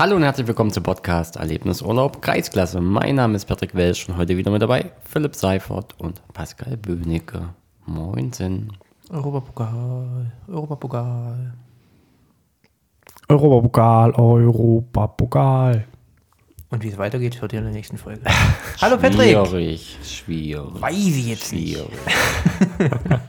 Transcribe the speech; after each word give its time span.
Hallo 0.00 0.16
und 0.16 0.22
herzlich 0.22 0.46
willkommen 0.46 0.70
zum 0.70 0.82
Podcast 0.82 1.36
Erlebnisurlaub 1.36 2.22
Kreisklasse. 2.22 2.80
Mein 2.80 3.16
Name 3.16 3.36
ist 3.36 3.44
Patrick 3.44 3.74
Welsch 3.74 4.08
und 4.08 4.16
heute 4.16 4.34
wieder 4.34 4.50
mit 4.50 4.62
dabei 4.62 4.92
Philipp 5.04 5.34
Seifert 5.34 5.94
und 6.00 6.22
Pascal 6.32 6.78
Böhnecke. 6.78 7.50
Moinsen. 7.84 8.72
Europapokal, 9.10 10.32
Europapokal. 10.48 11.52
Europapokal, 13.28 14.12
Europapokal. 14.12 15.84
Und 16.70 16.82
wie 16.82 16.88
es 16.88 16.96
weitergeht, 16.96 17.42
hört 17.42 17.52
ihr 17.52 17.58
in 17.58 17.66
der 17.66 17.74
nächsten 17.74 17.98
Folge. 17.98 18.22
Hallo 18.80 18.96
Patrick! 18.96 19.36
Schwierig, 19.48 19.98
schwierig. 20.02 20.80
Weiß 20.80 20.94
ich 20.94 21.26
jetzt 21.26 21.52
nicht. 21.52 21.76
Schwierig. 21.76 21.90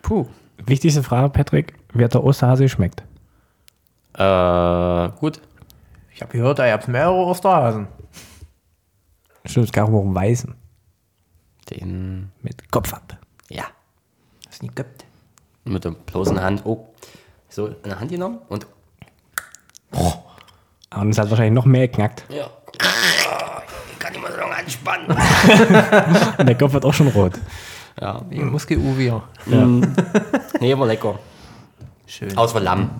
Puh. 0.00 0.24
Wichtigste 0.64 1.02
Frage, 1.02 1.28
Patrick, 1.28 1.74
wer 1.92 2.08
der 2.08 2.24
Osterhase 2.24 2.66
schmeckt. 2.66 3.04
Äh, 4.14 5.08
gut. 5.18 5.40
Ich 6.14 6.22
habe 6.22 6.32
gehört, 6.32 6.58
da 6.58 6.70
habt 6.70 6.86
mehrere 6.88 7.14
Osterhasen. 7.14 7.88
Stimmt, 9.44 9.66
es 9.66 9.72
geht 9.72 9.82
auch 9.82 9.88
einen 9.88 10.14
Weißen. 10.14 10.54
Den, 11.70 12.30
Mit 12.42 12.70
Kopf 12.70 12.92
ab. 12.92 13.16
ja, 13.48 13.64
Was 14.46 14.62
nie 14.62 14.70
gibt. 14.74 15.04
mit 15.64 15.82
der 15.84 15.90
bloßen 15.92 16.40
Hand. 16.40 16.62
Oh, 16.64 16.88
so 17.48 17.66
in 17.68 17.74
der 17.84 17.98
Hand 18.00 18.10
genommen 18.10 18.38
und. 18.48 18.66
Und 20.94 21.10
es 21.10 21.18
hat 21.18 21.30
wahrscheinlich 21.30 21.54
noch 21.54 21.64
mehr 21.64 21.88
geknackt. 21.88 22.24
Ja. 22.28 22.46
Ich 23.92 23.98
kann 23.98 24.14
immer 24.14 24.30
so 24.30 24.36
lange 24.38 24.54
anspannen. 24.56 25.06
Und 26.38 26.46
der 26.46 26.56
Kopf 26.58 26.72
wird 26.72 26.84
auch 26.84 26.92
schon 26.94 27.08
rot. 27.08 27.32
Ja. 28.00 28.20
Wie 28.28 28.40
Muskel-Uvier. 28.40 29.22
Nee, 30.60 30.72
aber 30.72 30.86
lecker. 30.86 31.18
Schön. 32.06 32.36
Außer 32.36 32.60
Lamm. 32.60 32.90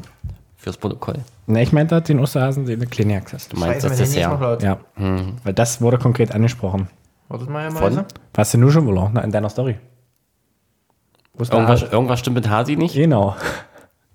Fürs 0.65 0.79
Protokoll. 0.79 1.17
Ne, 1.47 1.63
ich 1.63 1.75
meinte 1.75 2.01
den 2.01 2.19
Osterhasen, 2.21 2.65
den 2.65 2.81
du 2.81 2.87
Kliniax 2.87 3.35
hast. 3.35 3.53
Du 3.53 3.59
meinst 3.59 3.83
Scheiße, 3.83 3.89
das 3.91 3.99
Dessert. 3.99 4.63
Ja. 4.63 4.79
Weil 4.97 5.53
das 5.53 5.83
wurde 5.83 5.99
konkret 5.99 6.35
angesprochen. 6.35 6.89
Wartet 7.29 7.51
mal, 7.51 7.71
Von? 7.71 7.83
Meise. 7.83 8.07
Was 8.33 8.51
denn 8.53 8.61
nur 8.61 8.73
schon 8.73 8.87
wohl 8.87 9.11
in 9.23 9.31
deiner 9.31 9.51
Story? 9.51 9.77
Irgendwas, 11.39 11.83
irgendwas 11.83 12.19
stimmt 12.21 12.37
mit 12.37 12.49
Hasi 12.49 12.77
nicht? 12.77 12.95
Genau. 12.95 13.37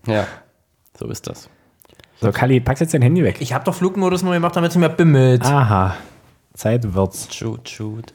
Ja. 0.08 0.26
So 0.98 1.08
ist 1.08 1.28
das. 1.28 1.50
So, 2.22 2.32
Kali, 2.32 2.62
packst 2.62 2.80
jetzt 2.82 2.94
dein 2.94 3.02
Handy 3.02 3.22
weg. 3.24 3.42
Ich 3.42 3.54
habe 3.54 3.66
doch 3.66 3.76
Flugmodus 3.76 4.24
nur 4.24 4.34
gemacht, 4.34 4.56
damit 4.56 4.72
es 4.72 4.78
mir 4.78 4.90
bimmelt. 4.90 5.46
Aha. 5.46 5.98
Zeit 6.54 6.94
wird's. 6.96 7.36
Shoot, 7.36 7.70
shoot. 7.70 8.14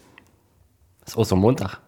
Das 1.02 1.10
ist 1.10 1.16
Ostermontag. 1.18 1.78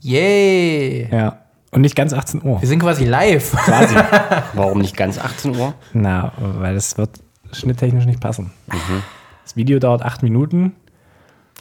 Yay! 0.00 1.08
Ja. 1.12 1.45
Und 1.72 1.80
nicht 1.82 1.96
ganz 1.96 2.12
18 2.12 2.42
Uhr. 2.42 2.60
Wir 2.60 2.68
sind 2.68 2.78
quasi 2.80 3.04
live. 3.04 3.52
Quasi. 3.52 3.94
Warum 4.54 4.78
nicht 4.78 4.96
ganz 4.96 5.18
18 5.18 5.56
Uhr? 5.56 5.74
Na, 5.92 6.32
weil 6.38 6.74
das 6.74 6.96
wird 6.96 7.10
schnitttechnisch 7.52 8.06
nicht 8.06 8.20
passen. 8.20 8.50
Das 9.44 9.56
Video 9.56 9.78
dauert 9.78 10.02
8 10.02 10.22
Minuten. 10.22 10.74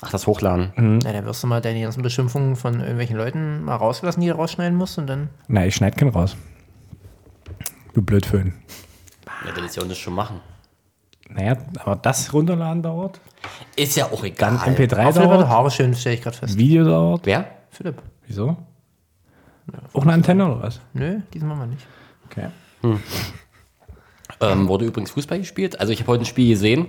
Ach, 0.02 0.12
das 0.12 0.28
Hochladen. 0.28 0.72
Na, 0.76 1.12
dann 1.14 1.26
wirst 1.26 1.42
du 1.44 1.48
mal 1.48 1.62
deine 1.62 1.82
ganzen 1.82 2.02
Beschimpfungen 2.04 2.56
von 2.56 2.80
irgendwelchen 2.80 3.18
Leuten 3.18 3.64
mal 3.64 3.76
rauslassen, 3.76 4.22
die 4.22 4.28
du 4.28 4.36
rausschneiden 4.36 4.78
musst 4.78 4.98
und 4.98 5.08
dann. 5.08 5.30
Na, 5.48 5.66
ich 5.66 5.76
schneide 5.76 5.96
keinen 5.96 6.12
raus. 6.12 6.36
Du 7.94 8.02
Blödföhn. 8.02 8.54
Ja, 9.46 9.52
dann 9.54 9.66
ist 9.66 9.76
ja 9.76 9.84
das 9.84 9.98
schon 9.98 10.14
machen. 10.14 10.42
Naja, 11.30 11.58
aber 11.80 11.96
das 11.96 12.32
runterladen 12.34 12.84
dauert. 12.84 13.20
Ist 13.76 13.96
ja 13.96 14.06
auch 14.06 14.24
egal. 14.24 14.58
Dann 14.58 14.58
MP3 14.60 14.62
Ach, 14.62 14.76
Philipp 14.76 14.92
hat 14.98 15.16
die 15.16 15.20
dauert. 15.20 15.48
Haare 15.48 15.72
schön, 15.72 15.94
stelle 15.96 16.16
ich 16.16 16.22
gerade 16.22 16.38
fest. 16.38 16.58
Video 16.58 16.84
dauert. 16.84 17.22
Wer? 17.26 17.48
Philipp. 17.72 18.02
Wieso? 18.28 18.58
Auch 19.96 20.04
eine 20.04 20.14
Antenne 20.14 20.46
oder 20.46 20.62
was? 20.62 20.82
Nö, 20.94 21.20
diesmal 21.34 21.56
mal 21.56 21.68
nicht. 21.68 21.88
Okay. 22.30 22.50
Ähm, 24.42 24.68
wurde 24.68 24.86
übrigens 24.86 25.12
Fußball 25.12 25.40
gespielt. 25.40 25.80
Also 25.80 25.94
ich 25.94 26.02
habe 26.02 26.12
heute 26.12 26.24
ein 26.24 26.26
Spiel 26.26 26.50
gesehen. 26.50 26.88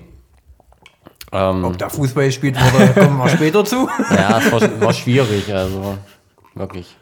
Ähm, 1.33 1.65
Ob 1.65 1.79
da 1.79 1.89
Fußball 1.89 2.27
gespielt 2.27 2.57
wurde, 2.61 2.93
kommen 2.95 3.19
wir 3.19 3.29
später 3.29 3.65
zu. 3.65 3.89
ja, 4.11 4.39
es 4.39 4.53
war, 4.53 4.81
war 4.81 4.93
schwierig. 4.93 5.53
Also 5.55 5.99
wirklich. 6.55 6.97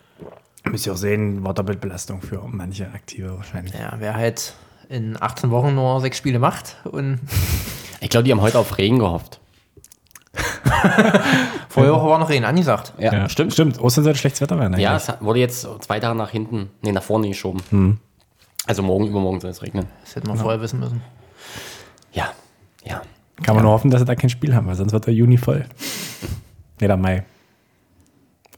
Müsst 0.64 0.86
ihr 0.86 0.92
auch 0.92 0.98
sehen, 0.98 1.44
war 1.44 1.54
Doppelbelastung 1.54 2.22
für 2.22 2.42
manche 2.46 2.86
Aktive 2.86 3.36
wahrscheinlich. 3.36 3.74
Ja, 3.74 3.94
wer 3.98 4.14
halt 4.14 4.54
in 4.88 5.20
18 5.20 5.50
Wochen 5.50 5.74
nur 5.74 6.00
sechs 6.00 6.18
Spiele 6.18 6.38
macht 6.38 6.76
und 6.84 7.20
Ich 8.00 8.10
glaube, 8.10 8.24
die 8.24 8.32
haben 8.32 8.40
heute 8.40 8.58
auf 8.58 8.76
Regen 8.76 8.98
gehofft. 8.98 9.40
vorher 11.68 11.92
war 11.92 12.18
noch 12.18 12.28
Regen 12.28 12.44
angesagt. 12.44 12.92
Ja, 12.98 13.28
stimmt. 13.28 13.52
Stimmt, 13.52 13.80
Ostern 13.80 14.04
soll 14.04 14.14
schlechtes 14.14 14.40
Wetter 14.40 14.58
werden. 14.58 14.78
Ja, 14.78 14.90
eigentlich. 14.92 15.08
es 15.08 15.20
wurde 15.20 15.38
jetzt 15.40 15.68
zwei 15.80 16.00
Tage 16.00 16.16
nach 16.16 16.30
hinten, 16.30 16.70
nee, 16.82 16.92
nach 16.92 17.02
vorne 17.02 17.28
geschoben. 17.28 18.00
Also 18.66 18.82
morgen, 18.82 19.06
übermorgen 19.06 19.40
soll 19.40 19.50
es 19.50 19.62
regnen. 19.62 19.86
Das 20.02 20.16
hätten 20.16 20.28
wir 20.28 20.36
vorher 20.36 20.60
wissen 20.60 20.80
müssen. 20.80 21.02
Ja, 22.12 22.30
ja. 22.84 23.02
Kann 23.42 23.56
man 23.56 23.64
nur 23.64 23.72
hoffen, 23.72 23.90
dass 23.90 24.00
sie 24.00 24.06
da 24.06 24.14
kein 24.14 24.30
Spiel 24.30 24.54
haben, 24.54 24.66
weil 24.66 24.74
sonst 24.74 24.92
wird 24.92 25.06
der 25.06 25.14
Juni 25.14 25.36
voll. 25.36 25.66
Nee, 26.80 26.86
der 26.86 26.96
Mai. 26.96 27.24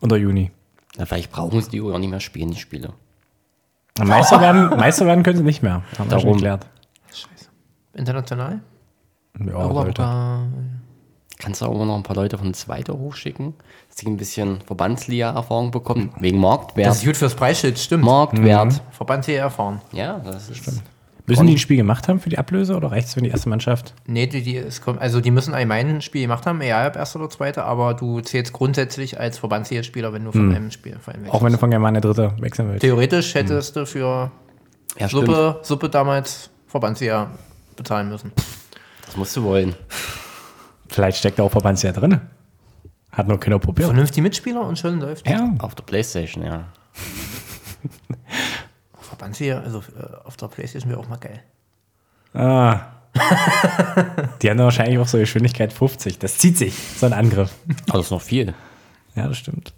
Oder 0.01 0.17
Juni. 0.17 0.51
Na, 0.97 1.07
vielleicht 1.07 1.33
brauchen 1.33 1.61
sie 1.61 1.71
die 1.71 1.81
auch 1.81 1.99
nicht 1.99 2.11
mehr 2.11 2.21
spielen, 2.21 2.51
die 2.51 2.59
Spiele. 2.59 2.93
Meister 3.99 4.41
werden, 4.41 4.69
Meister 4.71 5.07
werden 5.07 5.25
können 5.25 5.39
sie 5.39 5.45
nicht 5.45 5.63
mehr. 5.63 5.83
Haben 5.99 6.11
wir 6.11 6.21
schon 6.21 6.33
geklärt. 6.35 6.67
Scheiße. 7.11 7.49
International? 7.95 8.61
Ja, 9.39 9.45
sollte. 9.45 9.57
Europapokal. 9.57 10.47
Kannst 11.39 11.61
du 11.61 11.67
auch 11.67 11.85
noch 11.85 11.97
ein 11.97 12.03
paar 12.03 12.17
Leute 12.17 12.39
von 12.39 12.55
zweiter 12.55 12.99
hochschicken, 12.99 13.55
dass 13.89 13.97
die 13.97 14.07
ein 14.07 14.17
bisschen 14.17 14.61
Verbandsliga-Erfahrung 14.63 15.71
bekommen, 15.71 16.13
wegen 16.19 16.39
Marktwert. 16.39 16.89
Das 16.89 16.99
ist 16.99 17.05
gut 17.05 17.17
fürs 17.17 17.35
Preisschild, 17.35 17.79
stimmt. 17.79 18.05
Marktwert. 18.05 18.81
Verband 18.91 19.27
hier 19.27 19.41
erfahren. 19.41 19.83
Ja, 19.93 20.19
das 20.19 20.49
ist 20.49 20.83
Müssen 21.29 21.49
die 21.49 21.55
ein 21.55 21.59
Spiel 21.59 21.77
gemacht 21.77 22.07
haben 22.07 22.21
für 22.21 22.29
die 22.29 22.39
Ablöse 22.39 22.77
oder 22.77 22.93
reicht 22.93 23.09
es, 23.09 23.17
wenn 23.17 23.25
die 23.25 23.31
erste 23.31 23.49
Mannschaft? 23.49 23.95
Nee, 24.07 24.29
die, 24.29 24.43
die, 24.43 24.57
es 24.57 24.81
kommt, 24.81 25.01
also 25.01 25.21
die 25.21 25.33
müssen 25.33 25.55
allgemein 25.55 25.89
ein 25.89 26.01
Spiel 26.01 26.23
gemacht 26.23 26.47
haben, 26.47 26.61
egal 26.61 26.89
ob 26.89 26.97
erster 26.97 27.19
oder 27.19 27.29
zweiter, 27.29 27.65
aber 27.65 27.95
du 27.95 28.21
zählst 28.21 28.53
grundsätzlich 28.53 29.19
als 29.19 29.39
Verbandsligaspieler, 29.39 30.13
wenn 30.13 30.25
du 30.25 30.31
von 30.31 30.55
einem 30.55 30.71
Spiel 30.71 30.97
vor 31.01 31.15
allem 31.15 31.29
Auch 31.29 31.43
wenn 31.43 31.53
du 31.53 31.59
von 31.59 31.71
Germania 31.71 32.01
Dritte 32.01 32.33
wechseln 32.39 32.69
willst. 32.69 32.83
Theoretisch 32.83 33.35
hättest 33.35 33.75
du 33.75 33.87
für 33.87 34.31
ja, 34.99 35.09
stimmt. 35.09 35.27
Suppe, 35.27 35.59
Suppe 35.63 35.89
damals 35.89 36.49
Verbandsliga 36.69 37.31
bezahlen 37.75 38.09
müssen. 38.09 38.31
Das 39.05 39.17
musst 39.17 39.37
du 39.37 39.43
wollen. 39.43 39.75
Vielleicht 40.89 41.19
steckt 41.19 41.39
da 41.39 41.43
auch 41.43 41.51
Verbandsjahr 41.51 41.93
drin. 41.93 42.21
Hat 43.13 43.29
nur 43.29 43.39
keiner 43.41 43.59
probiert. 43.59 43.89
Vernünftige 43.89 44.23
Mitspieler 44.23 44.63
und 44.63 44.79
schön 44.79 45.01
läuft. 45.01 45.29
Ja, 45.29 45.55
Auf 45.59 45.75
der 45.75 45.85
Playstation, 45.85 46.45
ja. 46.45 46.65
Verbandsliga, 49.01 49.61
also 49.61 49.79
äh, 49.79 50.25
auf 50.25 50.37
der 50.37 50.49
Playstation 50.49 50.91
wäre 50.91 51.01
auch 51.01 51.09
mal 51.09 51.17
geil. 51.17 51.43
Ah. 52.35 52.81
Die 54.43 54.51
haben 54.51 54.59
wahrscheinlich 54.59 54.99
auch 54.99 55.09
so 55.09 55.17
Geschwindigkeit 55.19 55.73
50. 55.73 56.19
Das 56.19 56.37
zieht 56.37 56.59
sich, 56.59 56.75
so 56.77 57.07
ein 57.07 57.15
Angriff. 57.15 57.55
Aber 57.89 57.99
das 57.99 58.07
ist 58.07 58.11
noch 58.11 58.21
viel. 58.21 58.53
Ja, 59.15 59.29
das 59.29 59.39
stimmt. 59.39 59.73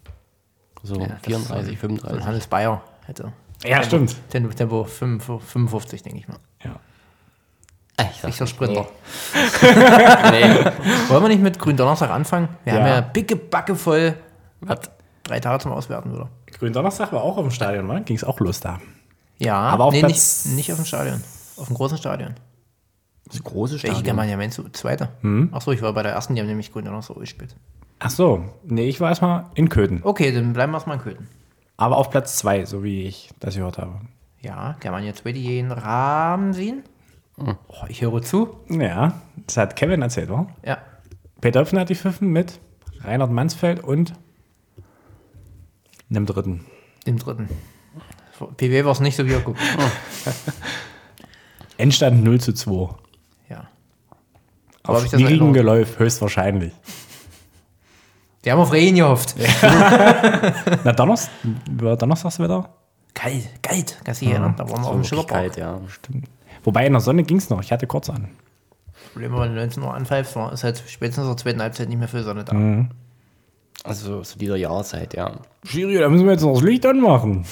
So 0.83 0.97
das 0.97 1.21
34, 1.23 1.75
So 1.75 1.81
35. 1.89 2.27
Hannes 2.27 2.47
Bayer 2.49 2.83
hätte. 3.07 3.33
Ja, 3.65 3.83
stimmt. 3.83 4.17
Tempo, 4.31 4.53
Tempo 4.53 4.85
5 4.85 5.25
55, 5.25 6.03
denke 6.03 6.19
ich 6.19 6.29
mal. 6.29 6.39
Ich 8.01 8.21
sag 8.21 8.33
Sicher 8.33 8.47
Sprinter. 8.47 8.87
Nee. 9.63 10.49
nee. 10.49 10.65
Wollen 11.09 11.23
wir 11.25 11.29
nicht 11.29 11.43
mit 11.43 11.59
Gründonnerstag 11.59 12.11
anfangen? 12.11 12.49
Wir 12.65 12.75
Ja. 12.75 12.79
haben 12.81 12.87
ja 12.87 13.01
dicke 13.01 13.37
Backe 13.37 13.75
voll. 13.75 14.15
Was? 14.61 14.79
Drei 15.25 15.41
Tage 15.41 15.63
zum 15.63 15.73
Auswerten, 15.73 16.13
oder? 16.15 16.29
Gründonnerstag 16.59 17.13
war 17.13 17.23
auch 17.23 17.37
auf 17.37 17.43
dem 17.45 17.51
Stadion, 17.51 17.87
ne? 17.87 18.03
Ging 18.03 18.17
es 18.17 18.25
auch 18.25 18.41
los 18.41 18.61
da. 18.61 18.79
Ja, 19.39 19.57
Aber 19.59 19.85
auf 19.85 19.93
nee, 19.93 20.01
Platz- 20.01 20.45
nicht, 20.47 20.57
nicht 20.57 20.73
auf 20.73 20.79
dem 20.79 20.85
Stadion. 20.87 21.23
Auf 21.57 21.67
dem 21.67 21.77
großen 21.77 21.99
Stadion. 21.99 22.35
Das 23.27 23.43
große 23.43 23.75
Welche 23.75 23.87
Stadion. 23.89 24.05
Germania 24.05 24.37
meinst 24.37 24.57
du? 24.59 24.65
Zweite? 24.71 25.11
Hm? 25.21 25.51
Achso, 25.53 25.73
ich 25.73 25.83
war 25.83 25.93
bei 25.93 26.03
der 26.03 26.13
ersten, 26.13 26.35
die 26.35 26.41
haben 26.41 26.49
nämlich 26.49 26.73
Gründonnerstag 26.73 27.19
gespielt. 27.19 27.55
Ach 27.99 28.11
so. 28.11 28.45
Nee, 28.65 28.89
ich 28.89 29.01
war 29.01 29.11
erstmal 29.11 29.47
in 29.55 29.69
Köthen. 29.69 30.01
Okay, 30.03 30.33
dann 30.33 30.53
bleiben 30.53 30.73
wir 30.73 30.77
erstmal 30.79 30.97
in 30.97 31.03
Köthen. 31.03 31.29
Aber 31.77 31.97
auf 31.99 32.11
Platz 32.11 32.37
2, 32.39 32.65
so 32.65 32.83
wie 32.83 33.03
ich 33.03 33.31
das 33.41 33.55
gehört 33.57 33.79
habe. 33.79 34.01
Ja, 34.41 34.77
Germania 34.81 35.15
2, 35.15 35.33
die 35.33 35.43
jeden 35.43 35.73
Rahmen 35.73 36.53
sehen. 36.53 36.83
Oh, 37.39 37.85
ich 37.89 38.03
höre 38.03 38.23
zu. 38.23 38.59
Ja, 38.69 39.21
das 39.47 39.57
hat 39.57 39.77
Kevin 39.77 40.03
erzählt, 40.03 40.31
oder? 40.31 40.49
Ja. 40.65 40.79
Peter 41.41 41.61
Öpfen 41.61 41.79
hat 41.79 41.89
die 41.89 41.95
Pfiffen 41.95 42.31
mit 42.31 42.59
Reinhard 43.01 43.31
Mansfeld 43.31 43.81
und 43.83 44.13
einem 46.11 46.27
Dritten. 46.27 46.65
Dem 47.07 47.19
dritten. 47.19 47.49
PW 48.57 48.85
war 48.85 48.93
es 48.93 49.01
nicht 49.01 49.17
so 49.17 49.27
wie 49.27 49.33
er 49.33 49.41
guckt. 49.41 49.61
Endstand 51.77 52.25
0 52.25 52.41
zu 52.41 52.53
2. 52.53 52.95
Ja. 53.49 53.69
Auf 54.85 55.05
ich 55.05 55.11
das 55.11 55.21
schwierigem 55.21 55.25
Erinnerung? 55.27 55.53
Geläuf, 55.53 55.99
höchstwahrscheinlich. 55.99 56.73
Die 58.45 58.53
haben 58.53 58.61
auf 58.61 58.73
Regen 58.73 58.97
gehofft. 58.97 59.35
Na, 60.85 60.93
Donnerstag, 60.93 61.33
war 61.73 61.97
Donnerstagswetter? 61.97 62.73
Kalt, 63.15 63.63
kalt. 63.63 63.99
Du 64.05 64.13
dich 64.13 64.23
erinnern? 64.29 64.55
Da 64.57 64.69
waren 64.69 64.83
wir 64.83 64.89
auf 64.89 64.95
dem 64.95 65.05
Schillerpark. 65.05 65.41
kalt, 65.41 65.57
ja. 65.57 65.81
Wobei 66.69 66.87
in 66.87 66.93
der 66.93 67.01
Sonne 67.01 67.23
ging 67.23 67.39
es 67.39 67.49
noch. 67.49 67.63
Ich 67.63 67.73
hatte 67.73 67.87
kurz 67.87 68.11
an. 68.11 68.29
Problem, 69.15 69.33
wenn 69.39 69.55
du 69.55 69.61
19 69.61 69.83
Uhr 69.83 69.95
anpfeifst, 69.95 70.37
war- 70.37 70.53
ist 70.53 70.65
halt 70.65 70.83
spätestens 70.87 71.25
in 71.25 71.31
der 71.31 71.37
zweiten 71.39 71.63
Halbzeit 71.63 71.89
nicht 71.89 71.97
mehr 71.99 72.09
viel 72.09 72.23
Sonne 72.23 72.45
da. 72.45 72.55
Also 73.85 74.21
zu 74.21 74.39
dieser 74.39 74.57
Jahreszeit, 74.57 75.15
ja. 75.15 75.33
Schiri, 75.65 75.97
da 75.99 76.11
müssen 76.11 76.27
wir 76.27 76.33
jetzt 76.33 76.43
noch 76.43 76.53
das 76.53 76.63
Licht 76.63 76.85
anmachen. 76.85 77.47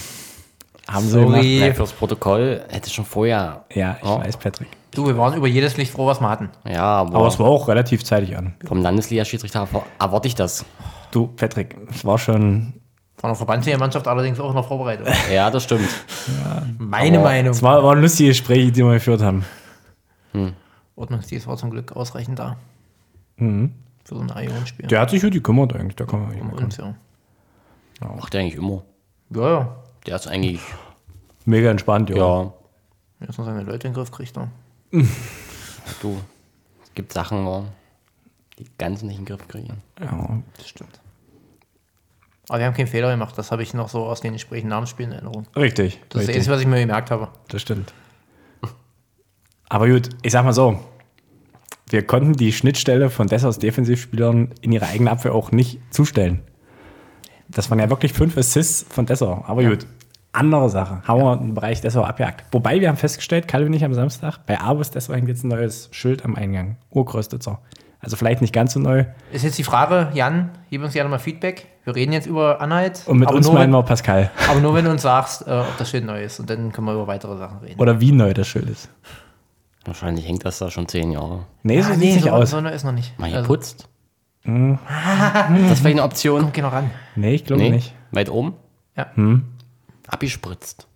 Haben 0.87 1.05
sie 1.07 1.11
Sorry. 1.13 1.25
gemacht. 1.25 1.45
Ja, 1.45 1.73
fürs 1.73 1.93
Protokoll 1.93 2.63
hätte 2.69 2.91
schon 2.91 3.07
vorher 3.07 3.65
Ja, 3.75 3.97
ich 4.03 4.07
Ja. 4.07 4.19
weiß, 4.23 4.37
Patrick. 4.37 4.69
Du, 4.91 5.07
wir 5.07 5.17
waren 5.17 5.35
über 5.35 5.47
jedes 5.49 5.79
Licht 5.79 5.93
froh, 5.93 6.07
was 6.07 6.21
wir 6.21 6.29
hatten. 6.29 6.51
Ja, 6.69 6.83
aber, 6.85 7.17
Aber 7.17 7.29
es 7.29 7.39
war 7.39 7.47
auch 7.47 7.69
relativ 7.69 8.05
zeitig 8.05 8.37
an. 8.37 8.53
vom 8.67 8.83
Landesliga-Schiedsrichter 8.83 9.61
erwar- 9.61 9.87
erwarte 9.99 10.29
ich 10.29 10.35
das. 10.35 10.67
Du, 11.11 11.27
Patrick, 11.29 11.75
es 11.91 12.05
war 12.05 12.19
schon. 12.19 12.75
Von 13.27 13.33
der 13.33 13.39
Verbandsliga-Mannschaft 13.39 14.07
allerdings 14.07 14.39
auch 14.39 14.51
in 14.51 14.55
der 14.55 14.63
Vorbereitung. 14.63 15.07
Ja, 15.33 15.51
das 15.51 15.65
stimmt. 15.65 15.89
Meine 16.79 17.19
Aber 17.19 17.27
Meinung. 17.27 17.51
Es 17.51 17.61
war, 17.61 17.83
waren 17.83 18.01
lustige 18.01 18.29
Gespräche, 18.29 18.71
die 18.71 18.85
wir 18.85 18.93
geführt 18.93 19.21
haben. 19.21 19.45
Ordnungsdienst 20.95 21.49
war 21.49 21.57
zum 21.57 21.71
Glück 21.73 21.91
ausreichend 21.97 22.39
da. 22.39 22.57
Mhm. 23.39 23.73
Für 24.05 24.15
so 24.15 24.21
ein 24.21 24.31
A-Jugendspiel. 24.31 24.87
Der 24.87 25.01
hat 25.01 25.11
sich 25.11 25.23
gut 25.23 25.33
gekümmert 25.33 25.75
eigentlich. 25.75 25.97
Da 25.97 26.05
kann 26.05 26.23
man 26.23 26.41
Um 26.41 26.53
uns, 26.53 26.77
ja. 26.77 26.95
Macht 28.01 28.33
er 28.33 28.43
eigentlich 28.43 28.55
immer. 28.55 28.85
Ja, 29.31 29.49
ja. 29.49 29.77
Der 30.07 30.15
ist 30.15 30.29
eigentlich, 30.29 30.61
Mega 31.45 31.69
entspannt, 31.69 32.09
ja. 32.11 32.17
ja, 32.17 32.53
Jetzt 33.19 33.39
noch 33.39 33.45
seine 33.45 33.65
Leute 33.65 33.89
in 33.89 33.93
den 33.93 33.95
Griff 33.95 34.13
kriegt 34.13 34.37
er. 34.37 34.51
du, 36.01 36.21
es 36.85 36.95
gibt 36.95 37.13
Sachen, 37.13 37.67
die 38.57 38.67
ganz 38.79 39.03
nicht 39.03 39.19
in 39.19 39.25
den 39.25 39.37
Griff 39.37 39.49
kriegen. 39.49 39.83
ja. 40.01 40.39
Das 40.57 40.69
stimmt. 40.69 41.01
Aber 42.49 42.59
wir 42.61 42.67
haben 42.67 42.75
keinen 42.75 42.87
Fehler 42.87 43.11
gemacht. 43.11 43.37
Das 43.37 43.51
habe 43.51 43.63
ich 43.63 43.75
noch 43.75 43.89
so 43.89 44.05
aus 44.05 44.21
den 44.21 44.33
Gesprächen 44.33 44.73
Spiel 44.87 45.07
in 45.07 45.13
Erinnerung. 45.13 45.47
Richtig. 45.57 46.01
Das 46.09 46.23
ist 46.23 46.29
das 46.29 46.37
richtig. 46.37 46.53
Was 46.53 46.61
ich 46.61 46.67
mir 46.67 46.81
gemerkt 46.81 47.11
habe. 47.11 47.29
Das 47.49 47.63
stimmt. 47.63 47.93
Aber 49.69 49.89
gut, 49.89 50.11
ich 50.23 50.33
sag 50.33 50.45
mal 50.45 50.53
so. 50.53 50.79
Wir 51.89 52.05
konnten 52.05 52.33
die 52.33 52.53
Schnittstelle 52.53 53.11
von 53.11 53.27
Dessers 53.27 53.59
Defensivspielern 53.59 54.55
in 54.61 54.73
ihre 54.73 54.87
eigene 54.87 55.11
Abwehr 55.11 55.35
auch 55.35 55.53
nicht 55.53 55.81
zustellen. 55.91 56.43
Das 57.49 57.71
waren 57.71 57.79
ja 57.79 57.91
wirklich 57.91 58.13
fünf 58.13 58.37
Assists 58.37 58.87
von 58.89 59.07
Dessau. 59.07 59.45
Aber 59.47 59.63
gut, 59.63 59.87
andere 60.33 60.69
Sache. 60.69 61.03
Haben 61.05 61.21
wir 61.21 61.41
im 61.41 61.55
Bereich 61.55 61.81
Dessau 61.81 62.03
abgejagt. 62.03 62.45
Wobei 62.51 62.81
wir 62.81 62.89
haben 62.89 62.97
festgestellt, 62.97 63.53
und 63.55 63.73
ich 63.73 63.85
am 63.85 63.95
Samstag, 63.95 64.39
bei 64.47 64.61
Abus 64.61 64.91
Dessau 64.91 65.15
hängt 65.15 65.29
jetzt 65.29 65.45
ein 65.45 65.49
neues 65.49 65.89
Schild 65.93 66.25
am 66.25 66.35
Eingang. 66.35 66.77
Urgrößtitzer. 66.91 67.61
Also 68.01 68.17
vielleicht 68.17 68.41
nicht 68.41 68.53
ganz 68.53 68.73
so 68.73 68.81
neu. 68.81 69.05
Ist 69.33 69.45
jetzt 69.45 69.59
die 69.59 69.65
Frage, 69.65 70.11
Jan, 70.15 70.51
gib 70.71 70.83
uns 70.83 70.93
gerne 70.93 71.09
mal 71.09 71.19
Feedback. 71.19 71.69
Wir 71.87 71.95
reden 71.95 72.13
jetzt 72.13 72.27
über 72.27 72.61
Anhalt. 72.61 73.03
Und 73.07 73.19
mit 73.19 73.29
aber 73.29 73.37
uns 73.37 73.47
nur, 73.47 73.55
meinen 73.55 73.71
wir 73.71 73.81
Pascal. 73.85 74.31
aber 74.51 74.59
nur 74.59 74.75
wenn 74.75 74.85
du 74.85 74.91
uns 74.91 75.03
sagst, 75.11 75.47
äh, 75.47 75.51
ob 75.53 75.79
das 75.79 75.89
Schild 75.89 76.05
neu 76.05 76.25
ist. 76.25 76.41
Und 76.41 76.51
dann 76.51 76.73
können 76.73 76.87
wir 76.89 76.95
über 76.95 77.07
weitere 77.07 77.37
Sachen 77.39 77.59
reden. 77.61 77.79
Oder 77.81 78.01
wie 78.01 78.11
neu 78.11 78.35
das 78.35 78.49
Schild 78.49 78.69
ist. 78.69 78.89
Wahrscheinlich 79.85 80.27
hängt 80.27 80.45
das 80.45 80.59
da 80.59 80.69
schon 80.69 80.89
zehn 80.89 81.13
Jahre. 81.13 81.45
Nee, 81.63 81.81
so 81.81 81.91
Ah, 81.91 81.93
sieht 81.93 82.01
nee, 82.03 82.15
nicht 82.15 82.25
so, 82.25 82.31
aus. 82.31 82.51
so 82.51 82.61
neu 82.61 82.71
ist 82.71 82.83
noch 82.83 82.91
nicht. 82.91 83.17
Mal 83.21 83.27
Also, 83.27 83.43
geputzt. 83.43 83.89
das 84.45 85.85
wäre 85.85 85.91
eine 85.91 86.03
Option. 86.03 86.51
Geh 86.53 86.61
noch 86.63 86.73
ran. 86.73 86.91
Nee, 87.15 87.35
ich 87.37 87.45
glaube 87.45 87.63
Nee, 87.63 87.71
nicht. 87.71 87.95
weit 88.11 88.31
oben. 88.31 88.55
Ja. 88.97 89.07
Abgespritzt. 90.09 90.89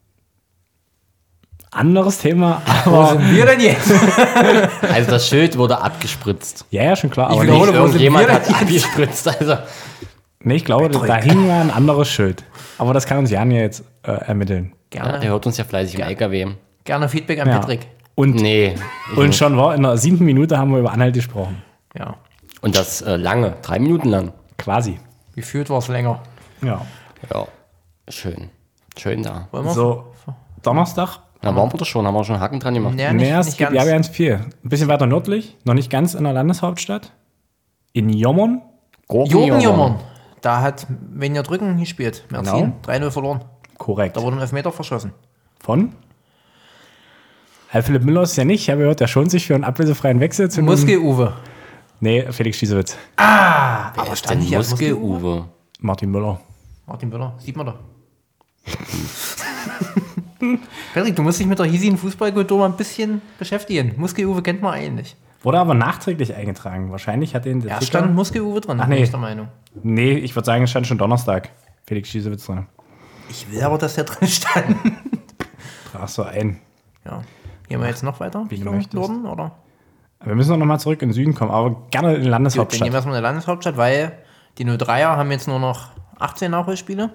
Anderes 1.71 2.19
Thema, 2.19 2.63
Wo 2.85 2.97
aber. 2.97 3.09
sind 3.13 3.31
wir 3.31 3.47
denn 3.47 3.61
jetzt? 3.61 3.93
Also 4.83 5.11
das 5.13 5.29
Schild 5.29 5.57
wurde 5.57 5.81
abgespritzt. 5.81 6.65
Ja, 6.71 6.83
ja, 6.83 6.97
schon 6.97 7.11
klar. 7.11 7.29
Ich 7.31 7.37
Aber 7.37 7.43
wiederhole, 7.45 7.71
nicht, 7.71 7.81
wo 7.81 7.87
sind 7.87 8.01
Irgendjemand 8.03 8.27
wir 8.27 8.35
hat 8.35 8.51
abgespritzt. 8.63 9.29
Also, 9.29 9.57
nee, 10.43 10.55
ich 10.57 10.65
glaube, 10.65 10.89
da 10.89 11.17
hing 11.17 11.47
ja 11.49 11.61
ein 11.61 11.71
anderes 11.71 12.09
Schild. 12.09 12.45
Aber 12.79 12.95
das 12.95 13.07
kann 13.07 13.19
uns 13.19 13.31
Jan 13.31 13.51
ja 13.51 13.61
jetzt 13.61 13.85
äh, 14.03 14.13
ermitteln. 14.13 14.73
ja, 14.95 15.03
Gerne, 15.05 15.21
der 15.21 15.31
hört 15.31 15.47
uns 15.47 15.57
ja 15.57 15.65
fleißig 15.65 15.97
im 15.99 16.03
LKW. 16.07 16.47
gerne 16.85 17.09
Feedback 17.09 17.41
an 17.41 17.49
Ja. 17.49 17.59
Patrick. 17.59 17.87
Und, 18.15 18.35
Nee. 18.37 18.75
und 19.17 19.29
nicht. 19.29 19.39
schon 19.39 19.57
war 19.57 19.75
in 19.75 19.83
der 19.83 19.97
siebten 19.97 20.25
Minute 20.25 20.59
haben 20.59 20.73
wir 20.73 20.79
über 20.81 20.93
Anhalt 20.93 21.15
gesprochen. 21.15 21.63
Ja. 21.99 22.17
Und 22.61 22.77
das 22.77 23.01
äh, 23.03 23.17
lange, 23.17 23.55
drei 23.63 23.79
Minuten 23.79 24.09
lang. 24.11 24.33
Quasi. 24.59 24.99
Gefühlt 25.35 25.71
war 25.71 25.79
es 25.79 25.89
länger. 25.89 26.21
Ja. 26.63 26.85
Ja, 27.33 27.47
schön. 28.09 28.51
Schön 28.99 29.23
da. 29.23 29.49
Wollen 29.53 29.65
wir? 29.65 29.73
So, 29.73 30.05
Donnerstag. 30.63 31.21
Da 31.41 31.57
waren 31.57 31.73
wir 31.73 31.79
doch 31.79 31.87
schon, 31.87 32.07
haben 32.07 32.13
wir 32.15 32.25
schon 32.25 32.39
Haken 32.39 32.61
dran 32.61 32.75
gemacht. 32.75 32.99
Ja, 33.01 33.13
Nee, 33.15 33.23
nicht, 33.25 33.33
es 33.33 33.47
nicht 33.47 33.59
gibt 33.59 33.73
ganz. 33.73 33.83
ja 33.87 33.91
ganz 33.91 34.09
viel. 34.09 34.35
Ein 34.35 34.69
bisschen 34.69 34.89
weiter 34.89 35.07
nördlich, 35.07 35.57
noch 35.65 35.73
nicht 35.73 35.89
ganz 35.91 36.13
in 36.13 36.25
der 36.25 36.35
Landeshauptstadt. 36.35 37.13
In 37.95 38.11
Jommern. 38.11 38.61
Jugendjummern. 39.11 39.97
Da 40.41 40.61
hat 40.63 40.87
Wenja 40.89 41.43
Drücken 41.43 41.77
gespielt. 41.79 42.25
Merzin. 42.31 42.75
Genau. 42.85 43.07
3-0 43.07 43.11
verloren. 43.11 43.45
Korrekt. 43.79 44.17
Da 44.17 44.23
wurde 44.23 44.37
ein 44.37 44.43
Elfmeter 44.43 44.73
verschossen. 44.73 45.13
Von? 45.59 45.93
Herr 47.69 47.83
Philipp 47.83 48.03
Müller 48.03 48.23
ist 48.23 48.37
ja 48.37 48.45
nicht. 48.45 48.63
Ich 48.63 48.71
habe 48.71 48.81
gehört, 48.81 49.01
der 49.01 49.07
schont 49.07 49.31
sich 49.31 49.47
für 49.47 49.55
einen 49.55 49.65
ablösefreien 49.65 50.19
Wechsel 50.21 50.51
zu 50.51 50.63
Muskel-Uwe. 50.63 51.35
Nee, 52.01 52.27
Felix 52.33 52.57
Schiesewitz. 52.57 52.97
Aber 53.17 54.13
Ist 54.13 54.29
denn 54.29 54.41
Muskel-Uwe? 54.41 55.45
Martin 55.79 56.11
Müller. 56.11 56.41
Martin 56.87 57.11
Müller, 57.11 57.35
sieht 57.39 57.57
man 57.57 57.67
doch. 57.67 57.77
Patrick, 60.95 61.15
du 61.15 61.23
musst 61.23 61.39
dich 61.39 61.47
mit 61.47 61.59
der 61.59 61.67
hiesigen 61.67 61.97
Fußballkultur 61.97 62.59
mal 62.59 62.67
ein 62.67 62.77
bisschen 62.77 63.23
beschäftigen. 63.39 63.95
Muskel-Uwe 63.97 64.43
kennt 64.43 64.63
man 64.63 64.75
eigentlich. 64.75 65.17
Wurde 65.43 65.59
aber 65.59 65.75
nachträglich 65.75 66.35
eingetragen. 66.35 66.91
Wahrscheinlich 66.91 67.35
hat 67.35 67.45
den 67.47 67.61
der 67.61 67.71
Ja, 67.71 67.79
Ticker- 67.79 67.87
stand 68.01 68.15
Muskel-Uwe 68.15 68.61
drin, 68.61 68.79
Ach, 68.81 68.87
bin 68.87 68.97
nee. 68.97 69.03
ich 69.05 69.11
der 69.11 69.19
Meinung. 69.21 69.49
Nee, 69.83 70.13
ich 70.13 70.35
würde 70.37 70.45
sagen, 70.47 70.65
es 70.65 70.71
stand 70.71 70.87
schon 70.87 70.99
Donnerstag. 70.99 71.51
Felix 71.87 72.09
Schiesewitz 72.11 72.45
drin. 72.47 72.67
Ich 73.31 73.51
will 73.51 73.63
aber, 73.63 73.79
dass 73.79 73.95
der 73.95 74.05
drin 74.05 74.29
stand. 74.29 74.77
Trag 75.93 76.09
so 76.09 76.23
ein. 76.25 76.61
Ja. 77.05 77.23
Gehen 77.69 77.81
wir 77.81 77.89
jetzt 77.89 78.03
noch 78.03 78.21
weiter? 78.21 78.45
Wie 78.49 78.57
du 78.59 78.69
Richtung 78.71 78.75
möchtest. 78.77 78.95
Norden, 78.95 79.27
oder? 79.27 79.53
Wir 80.23 80.35
müssen 80.35 80.59
noch 80.59 80.67
mal 80.67 80.79
zurück 80.79 81.01
in 81.03 81.09
den 81.09 81.15
Süden 81.15 81.35
kommen, 81.35 81.51
aber 81.51 81.83
gerne 81.91 82.15
in 82.15 82.15
die 82.17 82.17
Gut, 82.17 82.17
dann 82.17 82.23
gehen 82.23 82.31
Landeshauptstadt. 82.31 82.89
wir 82.89 82.95
erstmal 82.95 83.15
in 83.17 83.21
die 83.21 83.27
Landeshauptstadt, 83.27 83.77
weil 83.79 84.13
die 84.59 84.65
03er 84.67 85.17
haben 85.17 85.31
jetzt 85.31 85.49
nur 85.49 85.59
noch 85.59 85.89
18 86.19 86.51
Nachholspiele 86.51 87.11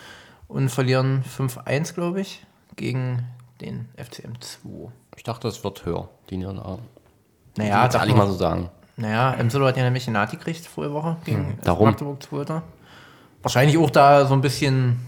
und 0.48 0.68
verlieren 0.68 1.24
5-1, 1.38 1.94
glaube 1.94 2.20
ich, 2.20 2.44
gegen 2.76 3.24
den 3.62 3.88
FCM 3.96 4.34
2. 4.40 4.90
Ich 5.16 5.22
dachte, 5.22 5.48
es 5.48 5.64
wird 5.64 5.86
höher. 5.86 6.08
Die 6.28 6.36
Niederlage. 6.36 6.80
Naja, 7.68 7.86
das 7.86 7.94
ehrlich 7.96 8.14
wir- 8.14 8.18
mal 8.18 8.26
so 8.26 8.34
sagen. 8.34 8.68
Naja, 8.96 9.32
Emselo 9.34 9.66
hat 9.66 9.76
ja 9.76 9.82
nämlich 9.84 10.06
eine 10.08 10.18
Nati 10.18 10.36
gekriegt 10.36 10.66
vorige 10.66 10.92
Woche 10.94 11.16
gegen 11.24 11.58
darum. 11.64 11.86
Magdeburg 11.88 12.22
2. 12.22 12.62
Wahrscheinlich 13.42 13.78
auch 13.78 13.88
da 13.90 14.26
so 14.26 14.34
ein 14.34 14.42
bisschen, 14.42 15.00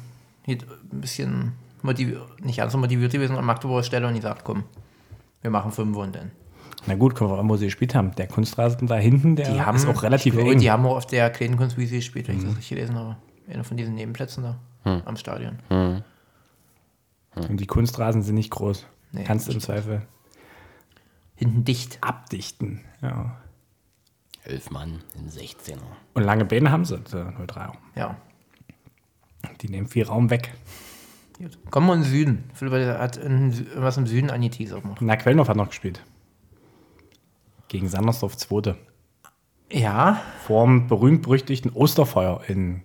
ein 0.46 0.58
bisschen 0.92 1.52
motiviert, 1.82 2.22
nicht 2.42 2.56
ganz 2.56 2.72
so 2.72 2.78
motiviert 2.78 3.12
gewesen 3.12 3.36
an 3.36 3.44
Magdeburger 3.44 3.82
Stelle 3.82 4.06
und 4.08 4.14
die 4.14 4.20
sagt, 4.22 4.44
komm, 4.44 4.64
wir 5.42 5.50
machen 5.50 5.72
5 5.72 5.94
und 5.96 6.14
dann. 6.16 6.30
Na 6.86 6.94
gut, 6.94 7.14
kommen 7.14 7.30
wir 7.30 7.38
an, 7.38 7.48
wo 7.48 7.56
sie 7.56 7.66
gespielt 7.66 7.94
haben. 7.94 8.14
Der 8.16 8.26
Kunstrasen 8.28 8.88
da 8.88 8.96
hinten, 8.96 9.36
der 9.36 9.52
Die 9.52 9.60
haben 9.60 9.76
ist 9.76 9.86
auch 9.86 10.02
relativ 10.02 10.32
ich 10.32 10.38
glaube, 10.38 10.52
eng. 10.54 10.58
Die 10.60 10.70
haben 10.70 10.86
auch 10.86 10.96
auf 10.96 11.06
der 11.06 11.28
kleinen 11.30 11.56
Kunstwiese 11.56 11.96
gespielt, 11.96 12.28
wenn 12.28 12.38
ich 12.38 12.42
das 12.44 12.52
richtig 12.52 12.70
gelesen 12.70 12.96
habe. 12.96 13.16
Einer 13.52 13.62
von 13.64 13.76
diesen 13.76 13.94
Nebenplätzen 13.94 14.42
da 14.42 14.56
am 15.04 15.16
Stadion. 15.16 15.58
Und 15.68 16.02
die 17.60 17.66
Kunstrasen 17.66 18.22
sind 18.22 18.34
nicht 18.36 18.50
groß. 18.50 18.86
Nee, 19.12 19.24
Kannst 19.24 19.48
du 19.48 19.52
im 19.52 19.60
Zweifel 19.60 20.02
Hinten 21.34 21.64
dicht. 21.64 21.98
abdichten. 22.02 22.80
Ja. 23.00 23.36
Elf 24.44 24.70
Mann 24.70 25.02
in 25.14 25.28
16er. 25.28 25.78
Und 26.14 26.22
lange 26.22 26.44
Beine 26.44 26.70
haben 26.70 26.84
sie, 26.84 26.98
die 26.98 27.16
03er. 27.16 27.72
Ja. 27.94 28.16
Die 29.60 29.68
nehmen 29.68 29.88
viel 29.88 30.04
Raum 30.04 30.30
weg. 30.30 30.52
Gut. 31.38 31.58
Kommen 31.70 31.86
wir 31.86 31.94
in 31.94 32.02
den 32.02 32.10
Süden. 32.10 32.50
Philipp 32.54 32.72
hat 32.98 33.20
was 33.76 33.96
im 33.96 34.06
Süden 34.06 34.30
angeteasert 34.30 34.84
noch. 34.84 35.00
Na, 35.00 35.16
Quellendorf 35.16 35.48
hat 35.48 35.56
noch 35.56 35.68
gespielt. 35.68 36.02
Gegen 37.68 37.88
Sandersdorf 37.88 38.36
2. 38.36 38.76
Ja, 39.70 40.20
Vorm 40.46 40.86
berühmt-berüchtigten 40.86 41.72
Osterfeuer 41.72 42.42
in 42.46 42.82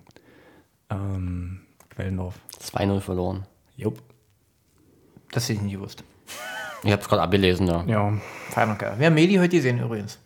ähm, 0.90 1.62
Quellendorf. 1.90 2.40
2-0 2.62 3.02
verloren. 3.02 3.46
Jupp. 3.76 4.02
das 5.32 5.44
hätte 5.44 5.54
ich 5.54 5.62
nicht 5.62 5.74
gewusst. 5.74 6.04
Ich 6.84 6.92
habe 6.92 7.02
es 7.02 7.08
gerade 7.10 7.22
abgelesen, 7.24 7.68
ja. 7.68 7.84
Ja. 7.86 8.14
Feiner 8.50 8.76
Kerl. 8.76 9.00
Wir 9.00 9.08
haben 9.08 9.14
Medi 9.16 9.36
heute 9.36 9.50
gesehen 9.50 9.80
übrigens. 9.80 10.20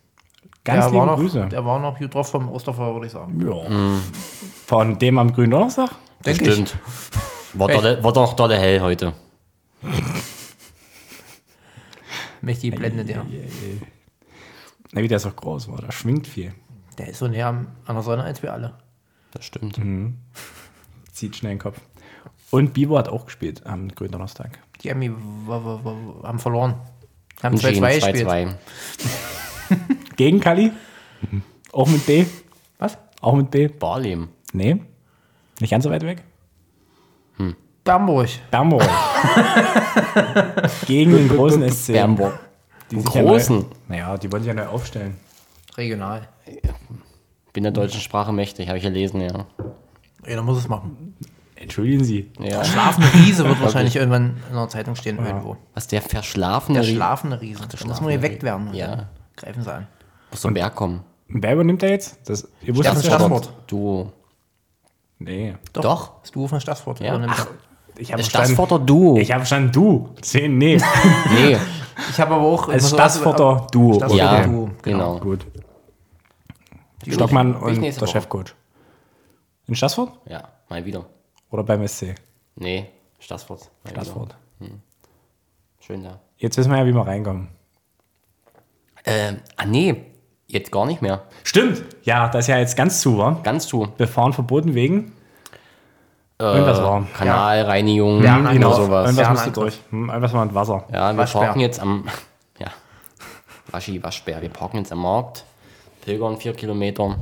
Ganz 0.64 0.84
der 0.86 0.92
liebe 0.92 0.98
war 1.00 1.06
noch, 1.08 1.18
Grüße. 1.18 1.48
Der 1.50 1.66
war 1.66 1.80
noch 1.80 1.98
gut 1.98 2.14
drauf 2.14 2.30
vom 2.30 2.50
Osterfeuer, 2.50 2.94
würde 2.94 3.08
ich 3.08 3.12
sagen. 3.14 3.42
Ja. 3.46 4.00
Von 4.68 5.00
dem 5.00 5.18
am 5.18 5.34
grünen 5.34 5.52
Donnerstag? 5.52 5.92
Denke 6.26 6.44
ich. 6.46 6.52
Stimmt. 6.54 6.78
War, 7.54 8.14
doch 8.14 8.34
dolle 8.34 8.58
hell 8.58 8.80
heute. 8.82 9.14
Mächtige 12.42 12.76
Blende, 12.78 13.06
der. 13.06 13.26
Na, 14.94 15.02
wie 15.02 15.08
der 15.08 15.18
ist 15.18 15.26
auch 15.26 15.36
groß 15.36 15.68
war. 15.70 15.82
Da 15.82 15.92
schwingt 15.92 16.28
viel. 16.28 16.54
Der 16.98 17.08
ist 17.10 17.20
so 17.20 17.28
näher 17.28 17.48
am- 17.48 17.68
an 17.86 17.96
der 17.96 18.04
Sonne 18.04 18.24
als 18.24 18.44
wir 18.44 18.52
alle. 18.54 18.74
Das 19.32 19.46
stimmt. 19.46 19.80
Zieht 21.12 21.36
schnell 21.36 21.54
den 21.54 21.60
Kopf. 21.60 21.80
Und 22.52 22.74
Bibo 22.74 22.98
hat 22.98 23.10
auch 23.10 23.26
gespielt 23.26 23.66
am 23.66 23.90
grünen 23.90 24.12
Donnerstag. 24.12 24.60
Die 24.84 24.92
haben, 24.92 25.02
haben 26.24 26.40
verloren. 26.40 26.76
Haben 27.42 27.56
Und 27.56 27.64
2-2 27.64 27.72
Gene 27.72 27.96
gespielt. 27.96 28.28
2-2. 28.28 28.56
Gegen 30.18 30.40
Kali? 30.40 30.72
Auch 31.72 31.88
mit 31.88 32.06
B? 32.06 32.26
Was? 32.78 32.98
Auch 33.22 33.36
mit 33.36 33.50
B? 33.50 33.68
Barlem. 33.68 34.30
Nee. 34.54 34.82
Nicht 35.60 35.70
ganz 35.70 35.84
so 35.84 35.90
weit 35.90 36.04
weg? 36.04 36.24
Bamburg. 37.84 38.30
Bernburg. 38.52 38.84
Gegen 40.86 41.14
den 41.14 41.30
großen 41.30 41.68
SC. 41.70 41.88
Die 41.88 42.96
Den 42.96 43.02
sich 43.06 43.16
ja 43.16 43.24
großen. 43.24 43.58
Neu, 43.58 43.66
naja, 43.88 44.18
die 44.18 44.32
wollen 44.32 44.44
sich 44.44 44.50
ja 44.50 44.54
neu 44.54 44.68
aufstellen. 44.68 45.16
Regional. 45.78 46.28
Bin 47.54 47.64
der 47.64 47.72
deutschen 47.72 48.02
Sprache 48.02 48.32
mächtig, 48.34 48.68
habe 48.68 48.78
ich 48.78 48.84
gelesen, 48.84 49.22
ja. 49.22 49.46
Ja, 50.28 50.36
dann 50.36 50.46
muss 50.46 50.60
es 50.60 50.68
machen. 50.68 51.16
Entschuldigen 51.62 52.04
Sie. 52.04 52.32
Ja. 52.40 52.64
Schlafende 52.64 53.14
Riese 53.14 53.44
wird 53.46 53.62
wahrscheinlich 53.62 53.96
irgendwann 53.96 54.38
in 54.50 54.56
der 54.56 54.68
Zeitung 54.70 54.96
stehen 54.96 55.24
irgendwo. 55.24 55.58
Was, 55.74 55.88
der 55.88 56.02
verschlafene 56.02 56.80
Der 56.80 56.88
Rie- 56.88 56.96
schlafende 56.96 57.40
Riese. 57.42 57.64
Da 57.68 57.88
muss 57.88 58.02
man 58.02 58.12
geweckt 58.12 58.44
werden. 58.44 58.74
Ja. 58.74 59.10
Greifen 59.38 59.64
Sie 59.64 59.72
an. 59.74 59.88
Muss 60.32 60.42
zum 60.42 60.54
Berg 60.54 60.76
kommen. 60.76 61.04
Wer 61.28 61.54
übernimmt 61.54 61.82
der 61.82 61.92
jetzt? 61.92 62.20
Das, 62.30 62.48
ihr 62.62 62.76
wusstet 62.76 62.98
Steffen 62.98 63.12
ja 63.12 63.20
schon. 63.20 63.30
Stassfurt. 63.38 63.54
Du. 63.68 64.12
Nee. 65.20 65.56
Doch. 65.74 66.20
Das 66.22 66.32
Duo 66.32 66.48
von 66.48 66.60
Stassfurt. 66.60 67.00
Ja. 67.00 67.16
er. 67.18 67.30
Ich 67.98 68.12
habe 68.12 68.22
Das 68.22 68.30
Stassforter 68.30 68.80
Duo. 68.80 69.18
ich 69.18 69.32
habe 69.32 69.42
verstanden, 69.42 69.72
du. 69.72 70.10
Zehn, 70.22 70.58
nee. 70.58 70.78
Nee. 71.36 71.58
Ich 72.10 72.20
habe 72.20 72.34
aber 72.36 72.44
auch... 72.46 72.68
Als 72.70 72.90
Stassforter 72.90 73.68
Duo. 73.72 73.94
Stassforter 73.94 74.24
Ja, 74.24 74.44
Duo, 74.48 74.70
genau. 74.82 75.20
Gut. 75.20 75.46
Die- 77.06 77.12
Stockmann 77.12 77.56
und 77.56 77.82
der. 77.82 78.08
Chefcoach. 78.08 78.56
In 79.68 79.76
Stassfurt? 79.76 80.12
Ja, 80.28 80.50
mal 80.70 80.84
wieder. 80.86 81.06
Oder 81.52 81.64
beim 81.64 81.86
SC? 81.88 82.16
Nee, 82.56 82.88
Stassfurt. 83.20 83.70
Stassfurt. 83.90 84.36
Schön 85.80 86.04
da. 86.04 86.20
Jetzt 86.38 86.58
wissen 86.58 86.72
wir 86.72 86.78
ja, 86.80 86.86
wie 86.86 86.94
wir 86.94 87.06
reinkommen. 87.06 87.50
Ähm, 89.06 89.40
ah 89.58 89.66
nee, 89.66 89.96
jetzt 90.48 90.72
gar 90.72 90.86
nicht 90.86 91.02
mehr. 91.02 91.24
Stimmt. 91.44 91.84
Ja, 92.04 92.30
das 92.30 92.46
ist 92.46 92.48
ja 92.50 92.60
jetzt 92.60 92.76
ganz 92.78 93.02
zu, 93.02 93.18
wa? 93.18 93.40
Ganz 93.44 93.68
zu. 93.68 93.88
Befahren 93.98 94.34
verboten 94.34 94.76
wegen. 94.76 95.14
Irgendwas 96.40 96.82
war. 96.82 97.06
Kanalreinigung 97.16 98.24
Ja, 98.24 98.40
oder 98.40 98.54
genau. 98.54 98.74
sowas. 98.74 99.06
Irgendwas 99.06 99.18
Ja, 99.28 99.30
musste 99.32 99.52
durch. 99.52 99.80
Hm, 99.92 100.10
Irgendwas 100.10 100.34
war 100.34 100.46
mit 100.46 100.56
Wasser. 100.56 100.84
Ja, 100.92 101.12
wir 101.14 101.18
Waschbär. 101.20 101.42
parken 101.42 101.60
jetzt 101.60 101.80
am. 101.80 102.06
Ja. 102.60 102.68
Waschi, 103.72 104.04
Waschbär. 104.04 104.42
Wir 104.42 104.50
parken 104.50 104.78
jetzt 104.78 104.92
am 104.92 105.02
Markt. 105.02 105.46
Pilgern 106.02 106.38
vier 106.38 106.54
Kilometer. 106.54 107.16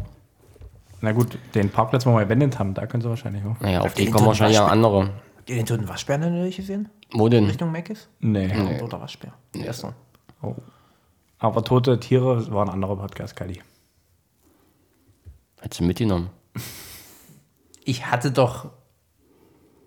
Na 1.01 1.11
gut, 1.13 1.37
den 1.55 1.69
Parkplatz, 1.69 2.05
wo 2.05 2.13
wir 2.13 2.23
gewendet 2.23 2.59
haben, 2.59 2.73
da 2.73 2.85
können 2.85 3.01
sie 3.01 3.09
wahrscheinlich 3.09 3.43
auch. 3.45 3.59
Naja, 3.59 3.81
auf 3.81 3.93
die 3.93 4.05
den 4.05 4.13
kommen 4.13 4.27
wahrscheinlich 4.27 4.59
auch 4.59 4.69
andere. 4.69 5.11
Habt 5.37 5.49
ihr 5.49 5.55
den 5.55 5.65
toten 5.65 5.87
Waschbär 5.87 6.15
in 6.15 6.21
der 6.21 6.31
Kirche 6.43 6.61
gesehen? 6.61 6.89
Wo 7.11 7.29
denn? 7.29 7.45
Richtung 7.45 7.71
Meckes? 7.71 8.09
Nee. 8.19 8.47
Ja, 8.47 8.77
toter 8.77 8.99
Waschbär. 8.99 9.33
Gestern. 9.53 9.95
Oh. 10.41 10.55
Aber 11.39 11.63
tote 11.63 11.99
Tiere 11.99 12.51
war 12.51 12.65
ein 12.65 12.69
anderer 12.69 12.97
Podcast, 12.97 13.35
Kali. 13.35 13.61
Hättest 15.61 15.79
du 15.79 15.85
mitgenommen? 15.85 16.29
Ich 17.85 18.05
hatte 18.05 18.31
doch 18.31 18.69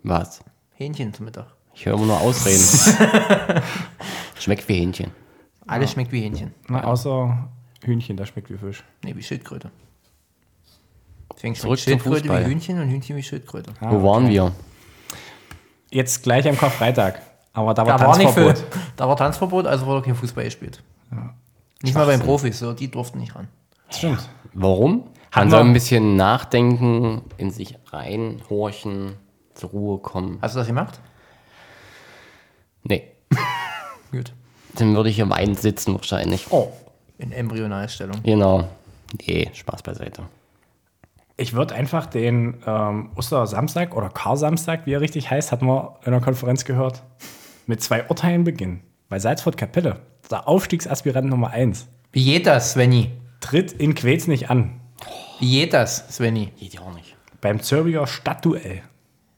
Was? 0.03 0.43
Hähnchen 0.73 1.13
zum 1.13 1.27
Mittag. 1.27 1.47
Ich 1.75 1.87
höre 1.87 1.95
immer 1.95 2.07
nur 2.07 2.21
Ausreden. 2.21 2.63
Schmeckt 4.39 4.69
wie 4.69 4.75
Hähnchen. 4.75 5.11
Alles 5.67 5.93
schmeckt 5.93 6.13
wie 6.13 6.21
Hähnchen. 6.21 6.55
Na, 6.69 6.85
außer 6.85 7.49
Hühnchen, 7.85 8.17
das 8.17 8.29
schmeckt 8.29 8.51
wie 8.51 8.59
Fisch. 8.59 8.83
Nee, 9.05 9.15
wie 9.17 9.23
Schildkröte. 9.23 9.71
Deswegen 11.35 11.55
Zurück 11.55 11.79
zum 11.79 11.85
Schildkröte 11.85 12.21
Fußball. 12.29 12.47
wie 12.47 12.51
Hühnchen 12.51 12.81
und 12.81 12.89
Hühnchen 12.89 13.17
wie 13.17 13.23
Schildkröte. 13.23 13.73
Wo 13.81 14.03
waren 14.03 14.29
wir? 14.29 14.53
Jetzt 15.91 16.23
gleich 16.23 16.49
am 16.49 16.57
Karfreitag. 16.57 17.21
Aber 17.53 17.75
da 17.75 17.87
war 17.87 17.99
Da 17.99 18.07
war, 18.07 18.17
nicht 18.17 18.31
viel, 18.31 18.45
Tanzverbot. 18.47 18.79
da 18.97 19.09
war 19.09 19.17
Tanzverbot, 19.17 19.67
also 19.67 19.87
wurde 19.87 20.03
kein 20.03 20.15
Fußball 20.15 20.45
gespielt. 20.45 20.83
Nicht 21.83 21.95
mal 21.95 22.07
bei 22.07 22.17
den 22.17 22.25
Profis, 22.25 22.59
so, 22.59 22.73
die 22.73 22.91
durften 22.91 23.19
nicht 23.19 23.35
ran. 23.35 23.49
Stimmt. 23.91 24.29
Warum? 24.55 25.05
Man 25.35 25.51
soll 25.51 25.61
ein 25.61 25.73
bisschen 25.73 26.17
nachdenken, 26.17 27.23
in 27.39 27.51
sich 27.51 27.79
reinhorchen, 27.91 29.17
zur 29.55 29.71
Ruhe 29.71 29.99
kommen. 29.99 30.39
Hast 30.41 30.55
du 30.55 30.59
das 30.61 30.67
gemacht? 30.69 31.01
Nee, 32.85 33.05
Gut. 34.11 34.33
dann 34.75 34.95
würde 34.95 35.09
ich 35.09 35.17
hier 35.17 35.29
weinend 35.31 35.59
sitzen 35.59 35.95
wahrscheinlich. 35.95 36.47
Oh. 36.51 36.73
In 37.19 37.33
Embryonalstellung. 37.33 38.23
Genau. 38.23 38.69
Nee, 39.27 39.51
Spaß 39.53 39.83
beiseite. 39.83 40.23
Ich 41.37 41.55
würde 41.55 41.75
einfach 41.75 42.07
den 42.07 42.63
ähm, 42.67 43.11
Ostersamstag 43.17 43.97
oder 43.97 44.11
Karsamstag, 44.11 44.87
wie 44.87 44.93
er 44.93 45.01
richtig 45.01 45.31
heißt, 45.31 45.51
hatten 45.53 45.67
wir 45.67 45.99
in 46.05 46.13
der 46.13 46.21
Konferenz 46.21 46.65
gehört, 46.65 47.03
mit 47.67 47.83
zwei 47.83 48.07
Urteilen 48.09 48.45
beginnen. 48.45 48.83
Weil 49.09 49.21
Salzburg 49.21 49.57
Kapelle, 49.57 50.01
der 50.31 50.47
Aufstiegsaspirant 50.49 51.29
Nummer 51.29 51.51
1, 51.51 51.89
Wie 52.13 52.25
geht 52.25 52.47
das, 52.47 52.73
Svenny? 52.73 53.11
tritt 53.41 53.73
in 53.73 53.95
Quetz 53.95 54.27
nicht 54.29 54.51
an. 54.51 54.81
Wie 55.41 55.51
geht 55.51 55.73
das, 55.73 56.09
Svenny? 56.15 56.53
Geht 56.59 56.75
ja 56.75 56.81
auch 56.83 56.95
nicht. 56.95 57.17
Beim 57.41 57.61
Zürbiger 57.61 58.07
Stadtduell. 58.07 58.83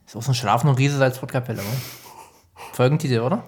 Ist 0.06 0.14
auch 0.16 0.22
so 0.22 0.32
ein 0.32 0.34
schlafender 0.34 0.76
Riese 0.76 0.98
Salzburg-Kapelle, 0.98 1.60
oder? 1.60 2.64
Folgentitel, 2.72 3.20
oder? 3.20 3.44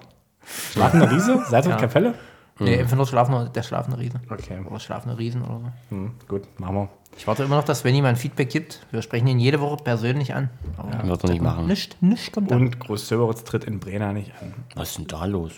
Schlafender 0.71 1.11
Riese? 1.11 1.43
Salzburg 1.49 1.77
Kapelle? 1.77 2.15
Nee, 2.59 2.79
einfach 2.79 2.95
nur 2.97 3.05
schlafender, 3.05 3.49
der 3.49 3.61
schlafende 3.61 3.99
Riese. 3.99 4.19
Okay, 4.29 4.57
Oder 4.65 4.79
schlafende 4.79 5.17
Riesen 5.17 5.43
oder 5.43 5.59
so. 5.59 5.95
hm, 5.95 6.11
gut, 6.27 6.59
machen 6.59 6.75
wir. 6.75 6.89
Ich 7.17 7.25
warte 7.25 7.43
immer 7.43 7.57
noch, 7.57 7.63
dass 7.63 7.83
mal 7.83 8.05
ein 8.05 8.15
Feedback 8.15 8.49
gibt. 8.49 8.85
Wir 8.91 9.01
sprechen 9.01 9.27
ihn 9.27 9.39
jede 9.39 9.59
Woche 9.59 9.77
persönlich 9.83 10.33
an. 10.33 10.49
Aber 10.77 11.07
Wird 11.07 11.23
er 11.23 11.29
nicht 11.31 11.41
machen. 11.41 11.67
Nicht, 11.67 12.01
nicht 12.01 12.31
kommt 12.31 12.51
an. 12.51 12.61
Und 12.61 12.79
Groß-Zöberitz 12.79 13.43
tritt 13.43 13.63
in 13.63 13.79
Brena 13.79 14.13
nicht 14.13 14.31
an. 14.41 14.53
Was 14.75 14.89
ist 14.89 14.97
denn 14.99 15.07
da 15.07 15.25
los? 15.25 15.53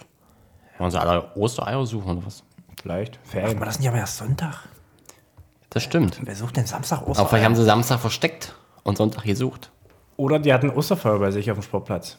Wollen 0.78 0.92
sie 0.92 1.00
alle 1.00 1.36
Ostereier 1.36 1.86
suchen 1.86 2.18
oder 2.18 2.26
was? 2.26 2.44
Vielleicht. 2.82 3.18
Aber 3.18 3.28
Ferien. 3.30 3.60
das 3.60 3.70
ist 3.76 3.80
nicht 3.80 3.90
aber 3.90 3.98
erst 3.98 4.18
Sonntag. 4.18 4.70
Das 5.70 5.84
stimmt. 5.84 6.20
Wer 6.24 6.36
sucht 6.36 6.58
denn 6.58 6.66
Samstag 6.66 7.02
Aber 7.02 7.14
vielleicht 7.14 7.46
haben 7.46 7.56
sie 7.56 7.66
Samstag 7.66 8.00
versteckt 8.00 8.56
und 8.84 8.98
Sonntag 8.98 9.24
gesucht. 9.24 9.72
Oder 10.16 10.40
die 10.40 10.54
hatten 10.54 10.70
Osterfeuer 10.70 11.20
bei 11.20 11.32
sich 11.32 11.52
auf 11.52 11.58
dem 11.58 11.64
Sportplatz. 11.64 12.18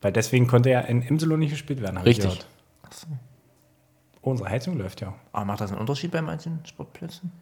Weil 0.00 0.12
deswegen 0.12 0.46
konnte 0.46 0.70
ja 0.70 0.80
in 0.80 1.02
Imselo 1.02 1.36
nicht 1.36 1.50
gespielt 1.50 1.80
werden. 1.82 1.98
Richtig. 1.98 2.24
gehört. 2.24 2.46
Oh, 4.22 4.30
unsere 4.30 4.48
Heizung 4.48 4.76
läuft 4.78 5.00
ja. 5.00 5.14
Aber 5.32 5.44
macht 5.44 5.60
das 5.60 5.70
einen 5.70 5.80
Unterschied 5.80 6.10
bei 6.10 6.22
manchen 6.22 6.64
Sportplätzen? 6.64 7.32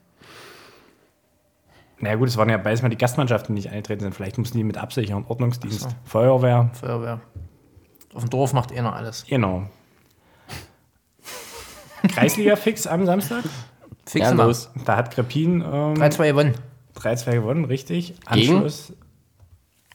Naja 1.98 2.16
gut, 2.16 2.28
es 2.28 2.36
waren 2.36 2.50
ja 2.50 2.58
beides 2.58 2.82
mal 2.82 2.88
die 2.90 2.98
Gastmannschaften, 2.98 3.54
die 3.54 3.62
nicht 3.62 3.70
eingetreten 3.70 4.00
sind. 4.02 4.14
Vielleicht 4.14 4.36
mussten 4.38 4.58
die 4.58 4.64
mit 4.64 4.76
absichern. 4.76 5.24
Ordnungsdienst, 5.28 5.96
Feuerwehr. 6.04 6.70
Feuerwehr. 6.74 7.20
Auf 8.14 8.22
dem 8.24 8.30
Dorf 8.30 8.52
macht 8.52 8.72
einer 8.72 8.94
alles. 8.94 9.24
Genau. 9.28 9.68
Kreisliga-Fix 12.08 12.86
am 12.86 13.06
Samstag. 13.06 13.44
Fix 14.06 14.24
Ja, 14.26 14.32
los. 14.32 14.70
Da 14.84 14.96
hat 14.96 15.10
Krepin 15.10 15.60
ähm, 15.62 15.94
3-2 15.94 16.28
gewonnen. 16.28 16.54
3-2 16.96 17.32
gewonnen, 17.32 17.64
richtig. 17.64 18.14
Gegen? 18.32 18.54
Anschluss 18.54 18.92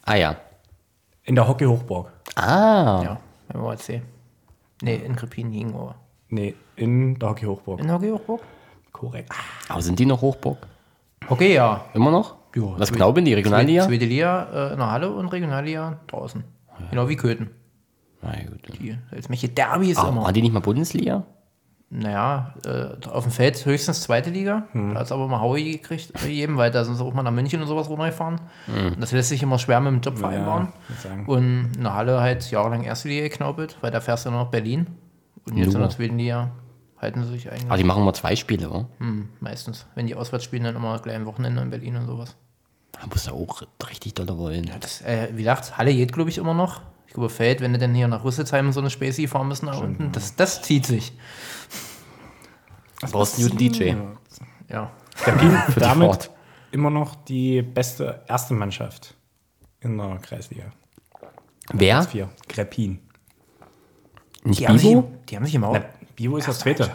Ah 0.04 0.16
ja. 0.16 0.36
in 1.24 1.34
der 1.36 1.46
Hockey-Hochburg. 1.48 2.12
Ah. 2.34 3.02
Ja, 3.04 3.20
beim 3.48 3.62
OAC. 3.62 4.02
Nee, 4.82 4.96
in 4.96 5.14
Krepin 5.16 5.52
gegen 5.52 5.74
Ohr. 5.74 5.94
Nee, 6.28 6.54
in 6.76 7.18
der 7.18 7.30
Hockey-Hochburg. 7.30 7.80
In 7.80 7.90
Hockey 7.92 8.10
Hochburg? 8.10 8.40
Korrekt. 8.92 9.32
Aber 9.68 9.80
sind 9.80 9.98
die 9.98 10.06
noch 10.06 10.20
Hochburg? 10.20 10.58
Okay, 11.32 11.54
ja. 11.54 11.84
Immer 11.94 12.10
noch? 12.10 12.36
Ja, 12.54 12.62
Was 12.76 12.88
zweite- 12.88 12.92
glauben 12.96 13.24
die? 13.24 13.34
Regionalliga? 13.34 13.84
Zweite 13.86 14.04
Liga 14.04 14.48
äh, 14.52 14.72
in 14.72 14.78
der 14.78 14.90
Halle 14.90 15.10
und 15.10 15.28
Regionalliga 15.28 15.98
draußen. 16.06 16.44
Genau 16.90 17.08
wie 17.08 17.16
Köthen. 17.16 17.50
Na 18.22 18.32
gut. 18.48 18.78
Die, 18.78 18.96
jetzt 19.14 19.30
welche 19.30 19.48
Derbys 19.48 19.96
Ah, 19.96 20.08
immer. 20.08 20.22
waren 20.24 20.34
die 20.34 20.42
nicht 20.42 20.52
mal 20.52 20.60
Bundesliga? 20.60 21.24
Naja, 21.94 22.54
äh, 22.64 23.06
auf 23.08 23.24
dem 23.24 23.32
Feld 23.32 23.64
höchstens 23.66 24.00
zweite 24.02 24.30
Liga. 24.30 24.62
Da 24.72 24.94
hat 24.94 25.02
es 25.06 25.12
aber 25.12 25.28
mal 25.28 25.40
Haui 25.40 25.72
gekriegt, 25.72 26.12
jedem, 26.26 26.56
weil 26.56 26.70
da 26.70 26.84
sind 26.84 26.94
sie 26.96 27.04
auch 27.04 27.12
mal 27.12 27.22
nach 27.22 27.30
München 27.32 27.60
und 27.60 27.68
sowas 27.68 27.88
runtergefahren. 27.90 28.40
Und 28.66 29.00
das 29.00 29.12
lässt 29.12 29.28
sich 29.28 29.42
immer 29.42 29.58
schwer 29.58 29.80
mit 29.80 29.92
dem 29.92 30.00
Job 30.00 30.18
vereinbaren. 30.18 30.68
sagen. 31.02 31.26
und 31.26 31.72
in 31.76 31.82
der 31.82 31.94
Halle 31.94 32.20
halt 32.20 32.50
jahrelang 32.50 32.82
erste 32.84 33.08
Liga 33.08 33.24
geknaupelt, 33.24 33.76
weil 33.82 33.90
da 33.90 34.00
fährst 34.00 34.24
du 34.24 34.30
nur 34.30 34.40
nach 34.44 34.50
Berlin. 34.50 34.86
Und 35.46 35.56
jetzt 35.58 35.74
in 35.74 35.80
der 35.80 35.90
zweiten 35.90 36.16
Liga 36.18 36.50
halten 37.02 37.24
sie 37.24 37.32
sich 37.32 37.50
eigentlich 37.50 37.66
Aber 37.66 37.76
die 37.76 37.84
machen 37.84 38.04
mal 38.04 38.14
zwei 38.14 38.36
Spiele, 38.36 38.68
oder? 38.70 38.88
hm, 38.98 39.28
meistens. 39.40 39.86
Wenn 39.94 40.06
die 40.06 40.14
auswärts 40.14 40.44
spielen, 40.44 40.64
dann 40.64 40.76
immer 40.76 40.98
gleich 41.00 41.16
am 41.16 41.26
Wochenende 41.26 41.60
in 41.62 41.70
Berlin 41.70 41.96
und 41.96 42.06
sowas. 42.06 42.36
Da 42.92 43.06
muss 43.06 43.26
er 43.26 43.34
auch 43.34 43.62
richtig 43.90 44.14
doller 44.14 44.38
wollen. 44.38 44.70
Das, 44.80 45.02
äh, 45.02 45.28
wie 45.32 45.38
gesagt, 45.42 45.76
Halle 45.76 45.92
geht, 45.94 46.12
glaube 46.12 46.30
ich, 46.30 46.38
immer 46.38 46.54
noch. 46.54 46.80
Ich 47.06 47.14
glaube, 47.14 47.28
Feld, 47.28 47.60
wenn 47.60 47.72
du 47.72 47.78
denn 47.78 47.94
hier 47.94 48.08
nach 48.08 48.24
Rüsselsheim 48.24 48.72
so 48.72 48.80
eine 48.80 48.88
Spacey 48.90 49.26
fahren 49.28 49.48
müssen 49.48 49.66
nach 49.66 49.80
unten, 49.80 50.12
das, 50.12 50.34
das 50.36 50.62
zieht 50.62 50.86
sich. 50.86 51.12
Du 53.00 53.10
brauchst 53.10 53.38
einen 53.38 53.48
guten 53.48 53.58
DJ. 53.58 53.94
Ja. 54.68 54.90
Krepin 55.16 55.50
die 55.74 55.80
damit 55.80 56.08
Fahrt. 56.08 56.30
immer 56.70 56.88
noch 56.90 57.14
die 57.24 57.60
beste 57.62 58.22
erste 58.28 58.54
Mannschaft 58.54 59.14
in 59.80 59.98
der 59.98 60.18
Kreisliga. 60.22 60.72
Wer? 61.72 61.96
Platz 61.96 62.12
4. 62.12 62.30
Krepin. 62.48 63.00
Nicht 64.44 64.60
Die 64.60 64.68
haben, 64.68 64.78
sich, 64.78 64.88
Bibo? 64.88 65.10
die 65.28 65.36
haben 65.36 65.44
sich 65.44 65.54
immer 65.54 65.68
auch. 65.68 65.80
Na, 66.12 66.16
Bibo 66.16 66.36
ist 66.36 66.46
der 66.46 66.54
zweite. 66.54 66.90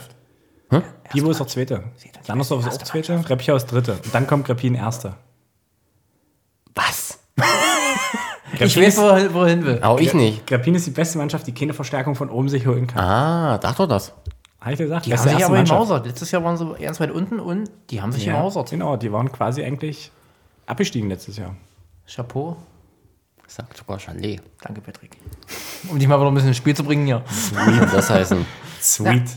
Hä? 0.70 0.82
Bibo 1.14 1.32
ist 1.32 1.40
der 1.40 1.48
zweite. 1.48 1.84
Sandersdorf 2.24 2.66
ist 2.68 2.82
auch 2.82 2.84
zweite. 2.84 3.30
Reppichau 3.30 3.56
ist 3.56 3.66
dritte. 3.68 3.94
Und 3.94 4.14
dann 4.14 4.28
kommt 4.28 4.46
Krepin 4.46 4.76
erster. 4.76 5.18
Was? 6.76 7.20
Ich 8.54 8.60
Krepin 8.60 8.84
weiß, 8.84 8.94
ist, 8.96 9.02
wohin, 9.02 9.34
wohin 9.34 9.66
will. 9.66 9.84
Auch 9.84 10.00
ich 10.00 10.14
nicht. 10.14 10.48
Krepin 10.48 10.74
ist 10.74 10.88
die 10.88 10.92
beste 10.92 11.18
Mannschaft, 11.18 11.46
die 11.46 11.54
keine 11.54 11.74
Verstärkung 11.74 12.16
von 12.16 12.30
oben 12.30 12.48
sich 12.48 12.66
holen 12.66 12.88
kann. 12.88 13.04
Ah, 13.04 13.58
dachte 13.58 13.84
doch 13.84 13.90
das. 13.90 14.14
Habe 14.62 14.72
ich 14.72 14.78
dir 14.78 14.84
gesagt? 14.86 15.06
Die 15.06 15.14
haben 15.16 15.30
sich 15.30 15.46
aber 15.46 15.62
gemausert. 15.64 16.06
Letztes 16.08 16.32
Jahr 16.32 16.44
waren 16.46 16.58
sie 16.58 16.74
ganz 16.82 17.00
weit 17.02 17.12
unten 17.12 17.40
und 17.42 17.70
die 17.90 18.02
haben 18.02 18.12
sich 18.14 18.26
Ja, 18.26 18.38
gemausert. 18.38 18.70
genau, 18.70 18.96
die 18.96 19.12
waren 19.12 19.32
quasi 19.34 19.64
eigentlich 19.64 20.12
abgestiegen 20.66 21.10
letztes 21.10 21.38
Jahr. 21.38 21.56
Chapeau. 22.08 22.56
Sagt 23.48 23.78
sogar 23.78 24.00
Chalet. 24.00 24.42
Danke, 24.62 24.82
Patrick. 24.82 25.12
Um 25.90 26.00
dich 26.00 26.08
mal 26.08 26.18
wieder 26.20 26.30
ein 26.30 26.34
bisschen 26.34 26.50
ins 26.50 26.58
Spiel 26.58 26.76
zu 26.76 26.84
bringen 26.86 27.06
hier. 27.06 27.24
Wie 27.28 27.78
soll 27.78 27.86
das 27.88 28.10
heißen? 28.10 28.46
Sweet. 28.82 29.30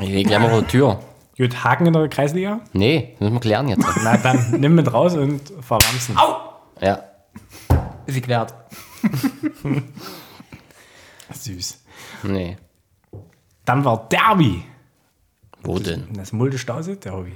Ich 0.00 0.08
leg 0.08 0.26
gleich 0.26 0.38
mal 0.40 0.50
vor 0.50 0.62
die 0.62 0.66
Tür. 0.68 1.00
Gut, 1.36 1.64
Haken 1.64 1.86
in 1.86 1.92
der 1.94 2.08
Kreisliga? 2.08 2.60
Nee, 2.72 3.12
das 3.12 3.20
müssen 3.20 3.34
wir 3.34 3.40
klären 3.40 3.68
jetzt. 3.68 3.86
Na 4.04 4.16
dann, 4.18 4.60
nimm 4.60 4.74
mit 4.74 4.92
raus 4.92 5.14
und 5.14 5.40
verwanzen. 5.60 6.16
Ja. 6.80 7.02
Ist 8.06 8.14
geklärt. 8.14 8.52
Süß. 11.32 11.82
Nee. 12.24 12.56
Dann 13.64 13.84
war 13.84 14.08
Derby. 14.08 14.64
Wo 15.62 15.78
denn? 15.78 16.08
Das 16.14 16.32
Mulde 16.32 16.58
Stause, 16.58 16.96
Derby. 16.96 17.32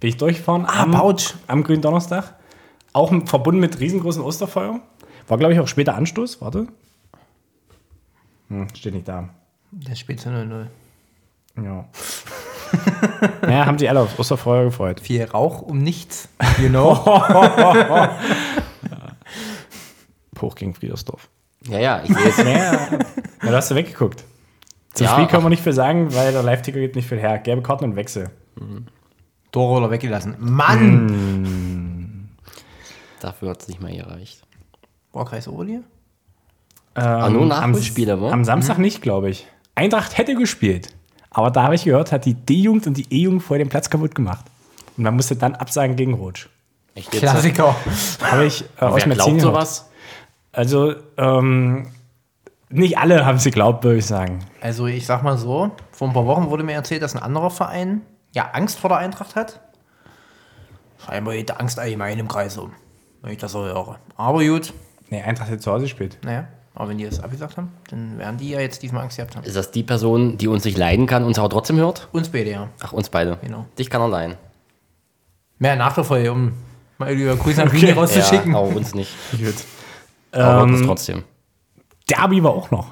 Bin 0.00 0.08
ich 0.10 0.16
durchgefahren 0.16 0.64
Ah, 0.66 0.82
am, 0.84 0.92
Bautsch. 0.92 1.34
am 1.46 1.62
grünen 1.62 1.82
Donnerstag. 1.82 2.34
Auch 2.92 3.12
verbunden 3.26 3.60
mit 3.60 3.80
riesengroßen 3.80 4.22
Osterfeuer. 4.22 4.80
War, 5.28 5.38
glaube 5.38 5.54
ich, 5.54 5.60
auch 5.60 5.68
später 5.68 5.94
Anstoß. 5.94 6.40
Warte. 6.40 6.66
Hm, 8.48 8.68
steht 8.74 8.94
nicht 8.94 9.08
da. 9.08 9.30
Der 9.72 9.94
spielt 9.94 10.20
zu 10.20 10.28
0-0. 10.28 10.66
Ja. 11.62 11.86
naja, 13.42 13.66
haben 13.66 13.78
sich 13.78 13.88
alle 13.88 14.00
aufs 14.00 14.18
Osterfeuer 14.18 14.64
gefreut. 14.64 15.00
Viel 15.00 15.24
Rauch 15.24 15.60
um 15.62 15.78
nichts. 15.78 16.28
You 16.60 16.68
know? 16.68 16.94
Hoch 20.40 20.54
gegen 20.56 20.74
Friedersdorf. 20.74 21.28
Ja, 21.68 21.78
ja, 21.78 22.02
ich 22.02 22.12
sehe 22.12 22.28
es. 22.28 22.36
Ja, 22.38 22.44
ja, 22.46 22.98
da 23.42 23.52
hast 23.52 23.70
du 23.70 23.76
weggeguckt. 23.76 24.24
Zum 24.94 25.06
Ja, 25.06 25.12
Spiel 25.12 25.26
können 25.26 25.42
ach. 25.42 25.44
wir 25.46 25.50
nicht 25.50 25.62
viel 25.62 25.72
sagen, 25.72 26.12
weil 26.14 26.32
der 26.32 26.42
Live-Ticker 26.42 26.80
gibt 26.80 26.96
nicht 26.96 27.08
viel 27.08 27.20
her. 27.20 27.38
Gelbe 27.38 27.62
Karten 27.62 27.84
und 27.84 27.94
Wechsel. 27.96 28.30
Torroller 29.52 29.90
weggelassen. 29.90 30.34
Mann! 30.40 32.28
Dafür 33.20 33.50
hat 33.50 33.62
es 33.62 33.68
nicht 33.68 33.80
mehr 33.80 33.94
gereicht. 33.94 34.42
War 35.12 35.24
Kreis 35.26 35.46
Oberliga? 35.46 35.80
Ah, 36.94 37.30
nur 37.30 37.42
am, 37.42 37.48
Nachholspiele, 37.48 38.20
wo? 38.20 38.28
am 38.28 38.44
Samstag 38.44 38.78
nicht, 38.78 39.00
glaube 39.00 39.30
ich. 39.30 39.46
Eintracht 39.74 40.16
hätte 40.18 40.34
gespielt. 40.34 40.88
Aber 41.30 41.50
da 41.50 41.62
habe 41.62 41.74
ich 41.74 41.84
gehört, 41.84 42.12
hat 42.12 42.24
die 42.24 42.34
D-Jugend 42.34 42.86
und 42.86 42.96
die 42.96 43.06
E-Jugend 43.10 43.42
vorher 43.42 43.64
den 43.64 43.70
Platz 43.70 43.88
kaputt 43.88 44.14
gemacht. 44.14 44.44
Und 44.96 45.04
man 45.04 45.14
musste 45.16 45.34
dann 45.36 45.54
absagen 45.54 45.96
gegen 45.96 46.14
Rutsch. 46.14 46.48
Echt 46.94 47.12
jetzt? 47.14 47.22
Klassiker. 47.22 47.74
Habe 48.22 48.44
ich 48.44 48.64
äh, 48.78 48.84
aus 48.84 49.06
Wer 49.06 49.14
glaubt 49.14 49.40
sowas? 49.40 49.88
Also, 50.52 50.94
ähm, 51.16 51.86
nicht 52.68 52.98
alle 52.98 53.24
haben 53.24 53.38
sie 53.38 53.50
geglaubt, 53.50 53.84
würde 53.84 53.98
ich 53.98 54.06
sagen. 54.06 54.40
Also 54.60 54.86
ich 54.86 55.06
sag 55.06 55.22
mal 55.22 55.38
so, 55.38 55.70
vor 55.90 56.08
ein 56.08 56.12
paar 56.14 56.26
Wochen 56.26 56.50
wurde 56.50 56.64
mir 56.64 56.72
erzählt, 56.72 57.00
dass 57.02 57.14
ein 57.16 57.22
anderer 57.22 57.50
Verein 57.50 58.02
ja 58.32 58.50
Angst 58.52 58.78
vor 58.78 58.88
der 58.88 58.98
Eintracht 58.98 59.34
hat. 59.36 59.60
Scheinbar 61.06 61.34
geht 61.34 61.48
die 61.48 61.54
Angst 61.54 61.78
allgemein 61.78 62.18
im 62.18 62.28
Kreis 62.28 62.56
um, 62.58 62.72
wenn 63.22 63.32
ich 63.32 63.38
das 63.38 63.52
so 63.52 63.64
höre. 63.64 63.98
Aber 64.16 64.44
gut, 64.44 64.72
Nee, 65.10 65.22
Eintracht 65.22 65.50
hätte 65.50 65.60
zu 65.60 65.70
Hause 65.70 65.84
gespielt. 65.84 66.16
naja, 66.24 66.46
aber 66.74 66.88
wenn 66.88 66.98
die 66.98 67.04
das 67.04 67.20
abgesagt 67.20 67.56
haben, 67.56 67.70
dann 67.90 68.18
werden 68.18 68.38
die 68.38 68.50
ja 68.50 68.60
jetzt 68.60 68.82
diesmal 68.82 69.02
Angst 69.02 69.16
gehabt 69.18 69.36
haben. 69.36 69.44
Ist 69.44 69.56
das 69.56 69.70
die 69.70 69.82
Person, 69.82 70.38
die 70.38 70.48
uns 70.48 70.64
nicht 70.64 70.78
leiden 70.78 71.06
kann, 71.06 71.24
uns 71.24 71.38
aber 71.38 71.48
trotzdem 71.50 71.76
hört? 71.76 72.08
Uns 72.12 72.28
beide, 72.30 72.50
ja. 72.50 72.68
Ach, 72.82 72.92
uns 72.92 73.08
beide. 73.10 73.38
Genau. 73.42 73.66
Dich 73.78 73.90
kann 73.90 74.00
er 74.00 74.08
leiden. 74.08 74.36
Mehr 75.58 75.76
Nachfolge, 75.76 76.32
um 76.32 76.52
mal 76.98 77.12
über 77.12 77.36
Grüße 77.36 77.64
nach 77.64 77.72
Wien 77.72 77.88
Ja, 77.88 77.94
rauszuschicken. 77.94 78.54
aber 78.54 78.68
uns 78.68 78.94
nicht. 78.94 79.12
Gut. 79.32 79.54
Aber 80.32 80.64
Ähm, 80.64 80.82
trotzdem. 80.86 81.24
Derby 82.08 82.42
war 82.42 82.52
auch 82.52 82.70
noch. 82.70 82.88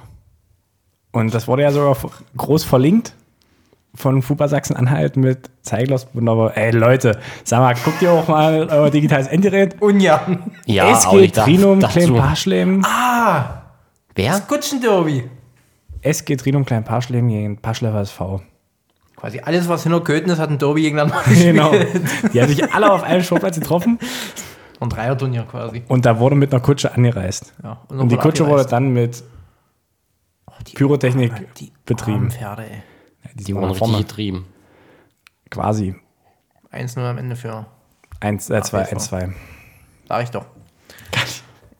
Und 1.12 1.34
das 1.34 1.48
wurde 1.48 1.62
ja 1.62 1.72
sogar 1.72 1.96
groß 2.36 2.62
verlinkt 2.64 3.14
von 3.94 4.22
Fußball 4.22 4.48
Sachsen-Anhalt 4.48 5.16
mit 5.16 5.50
Zeiglers 5.62 6.06
wunderbar. 6.12 6.56
Ey 6.56 6.70
Leute, 6.70 7.18
sag 7.42 7.58
mal, 7.58 7.74
guckt 7.74 8.00
ihr 8.02 8.12
auch 8.12 8.28
mal 8.28 8.68
euer 8.70 8.88
digitales 8.90 9.26
Endgerät? 9.26 9.82
Ungarn. 9.82 10.52
Ja, 10.66 10.92
SG 10.96 11.26
Trinum 11.28 11.80
Klein 11.80 11.92
dazu. 11.94 12.14
Parschlem. 12.14 12.84
Ah, 12.84 13.59
Wer? 14.14 14.40
Kutschenderby. 14.40 15.28
SG 16.02 16.36
Trinum 16.36 16.64
Klein 16.64 16.84
Parschlem 16.84 17.28
gegen 17.28 17.58
Paschlever 17.58 18.00
SV. 18.00 18.42
Quasi 19.16 19.40
alles, 19.40 19.68
was 19.68 19.82
hinter 19.82 20.00
Köthen 20.00 20.30
ist, 20.30 20.38
hat 20.38 20.48
ein 20.50 20.58
Derby 20.58 20.82
gegeneinander 20.82 21.22
gespielt. 21.24 21.54
Genau. 21.56 21.72
Die 22.32 22.40
haben 22.40 22.48
sich 22.48 22.72
alle 22.74 22.90
auf 22.90 23.02
einem 23.02 23.22
Sportplatz 23.22 23.58
getroffen 23.58 23.98
Ein 24.80 24.88
Dreierturnier 24.88 25.42
quasi. 25.44 25.82
und 25.88 26.06
da 26.06 26.18
wurde 26.18 26.36
mit 26.36 26.52
einer 26.54 26.62
Kutsche 26.62 26.92
angereist. 26.92 27.52
Ja, 27.62 27.82
Und 27.88 28.08
die 28.08 28.16
wurde 28.16 28.22
Kutsche 28.22 28.44
wurde 28.46 28.62
abgereist. 28.62 28.72
dann 28.72 28.88
mit 28.94 29.22
Oh, 30.46 30.52
die 30.66 30.72
Pyrotechnik 30.72 31.32
armen- 31.32 31.46
die 31.58 31.72
betrieben. 31.84 32.30
Pferde, 32.30 32.62
ey. 32.62 32.82
die, 33.34 33.44
Die 33.44 33.54
waren 33.54 33.62
wurden 33.62 33.70
richtig 33.72 33.88
vorne. 33.88 34.04
getrieben. 34.04 34.46
Quasi. 35.50 35.94
1-0 36.72 36.98
am 37.00 37.18
Ende 37.18 37.36
für, 37.36 37.66
1, 38.20 38.48
äh, 38.48 38.62
2, 38.62 38.80
AFV. 38.82 38.92
1, 38.92 39.04
2. 39.04 39.32
sag 40.08 40.22
ich 40.22 40.30
doch. 40.30 40.46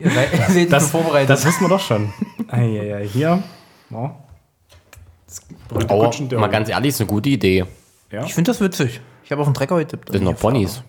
Ihr 0.00 0.10
seid, 0.10 0.54
ihr 0.56 0.68
Das, 0.68 0.90
vorbereitet. 0.90 1.30
das 1.30 1.44
wissen 1.44 1.60
wir 1.62 1.68
doch 1.68 1.80
schon. 1.80 2.12
Eieiei, 2.48 3.06
hier. 3.06 3.42
Ja. 3.90 4.16
Das 5.26 5.40
berühmte 5.68 6.38
mal 6.38 6.48
ganz 6.48 6.68
ehrlich, 6.68 6.88
ist 6.90 7.00
eine 7.00 7.08
gute 7.08 7.28
Idee. 7.28 7.64
ja. 8.10 8.24
ich 8.24 8.34
finde 8.34 8.50
das 8.50 8.60
witzig. 8.60 9.00
Ich 9.24 9.30
habe 9.30 9.42
auf 9.42 9.48
den 9.48 9.54
Trecker 9.54 9.76
getippt. 9.78 10.08
Das 10.08 10.14
sind 10.16 10.24
noch 10.24 10.36
Ponys. 10.38 10.82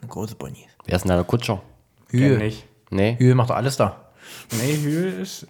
Eine 0.00 0.08
große 0.10 0.34
Ponys. 0.34 0.66
Wer 0.84 0.96
ist 0.96 1.02
denn 1.02 1.08
da 1.10 1.14
der 1.16 1.24
Kutscher? 1.24 1.62
Hühe. 2.10 2.36
nicht. 2.38 2.66
Nee. 2.90 3.16
Hühe 3.18 3.34
macht 3.34 3.50
doch 3.50 3.56
alles 3.56 3.76
da. 3.76 4.10
Nee, 4.52 4.76
Hühe 4.76 5.08
ist. 5.08 5.46